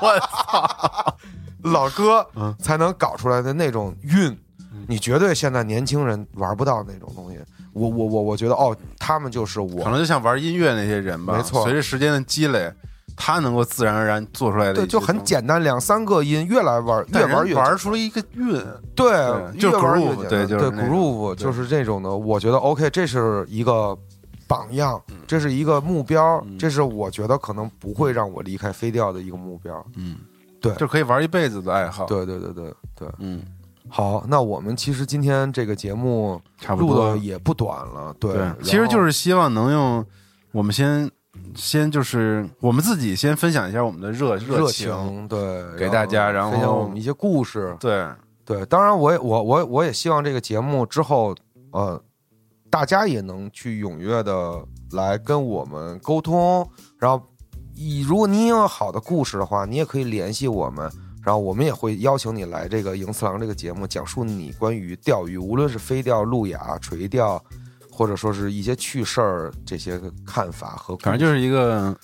[0.00, 1.16] 我操。
[1.62, 2.26] 老哥，
[2.58, 4.34] 才能搞出来的那种韵，
[4.88, 7.38] 你绝对现在年轻人玩不到那种东西。
[7.74, 11.36] 我我我我觉得哦，他们就是我，可能就像玩音乐那些人吧。
[11.36, 12.72] 没错，随着时间的积累，
[13.20, 18.58] 他能够自然而然做出来的，对，就很简单，两三个音，越来玩越玩越玩出了一个韵。
[18.96, 19.12] 对，
[19.58, 22.10] 就 groove，对，就是 groove，就是这种的。
[22.10, 23.94] 我觉得 OK，这是一个
[24.48, 29.84] 榜样，这是一个目标，这是我觉得可能不会让我离开飞钓的一个目标。
[29.96, 30.16] 嗯。
[30.62, 32.04] 对，就可以玩一辈子的爱好。
[32.04, 33.42] 对对对对对，嗯，
[33.88, 36.38] 好，那我们其实今天这个节目
[36.76, 38.14] 录的也不短了。
[38.20, 40.04] 对，其实就是希望能用
[40.52, 41.10] 我们先
[41.54, 47.76] 先就是我们自己先分享一下我们的热热情，对，给大家，然后分享我们一些故事。
[47.80, 48.06] 对
[48.44, 51.34] 对，当然，我也我我我也希望这个节目之后，
[51.70, 52.02] 呃，
[52.68, 57.22] 大家也能去踊跃的来跟我们沟通，然后。
[57.82, 60.90] 你如果你有好的故事的话，你也可以联系我们，
[61.22, 67.42] 然后我们也会邀请你来这个《赢次郎》这个节目，讲述你关于钓鱼，无论是飞钓、路亚、垂钓，
[68.00, 70.96] 或者说是一些趣事儿这些看法和。
[70.96, 71.94] 反正就是一个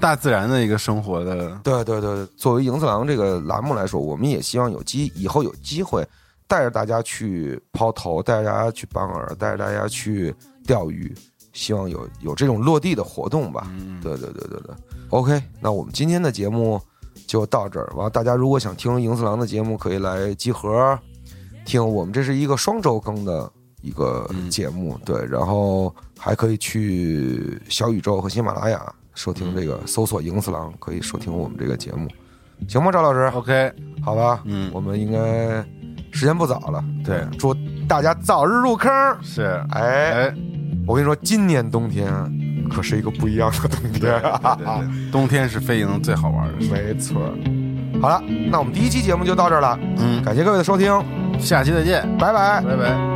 [0.00, 1.56] 大自然的一个生活的。
[1.62, 6.04] 对对对，作为《银次郎》这个栏目来说，我们也希望有机以后有机会
[6.48, 10.34] 带着大家去抛头，带着大家去绑饵，带着大家去
[10.66, 11.14] 钓鱼，
[11.52, 13.64] 希望有有这种落地的活动吧。
[13.78, 14.74] 嗯，对对对对对。
[15.10, 16.80] OK，那我们今天的节目
[17.28, 17.92] 就到这儿。
[17.94, 20.98] 完，大家如果想听银次郎的节目，可以来集合
[21.64, 21.80] 听。
[21.88, 23.48] 我们这是一个双周更的
[23.80, 25.24] 一个节目，对。
[25.26, 28.80] 然后还可以去小宇宙和喜马拉雅
[29.14, 32.08] 收听这个，搜索赢次郎可以收听我们这个节目，
[32.68, 32.90] 行吗？
[32.90, 33.72] 赵老师，OK，
[34.02, 34.40] 好吧。
[34.44, 35.64] 嗯，我们应该
[36.10, 37.26] 时间不早了，对。
[37.38, 37.54] 祝
[37.88, 38.90] 大家早日入坑。
[39.22, 40.34] 是，哎，
[40.86, 42.12] 我跟你说，今年冬天。
[42.68, 47.18] 可是一个不一样的冬天，冬天是飞营最好玩的，没错。
[47.98, 50.92] 好了，那我们第一期节目就到这儿了，嗯，感谢各位的收听，
[51.40, 53.07] 下期再见，拜拜，拜拜。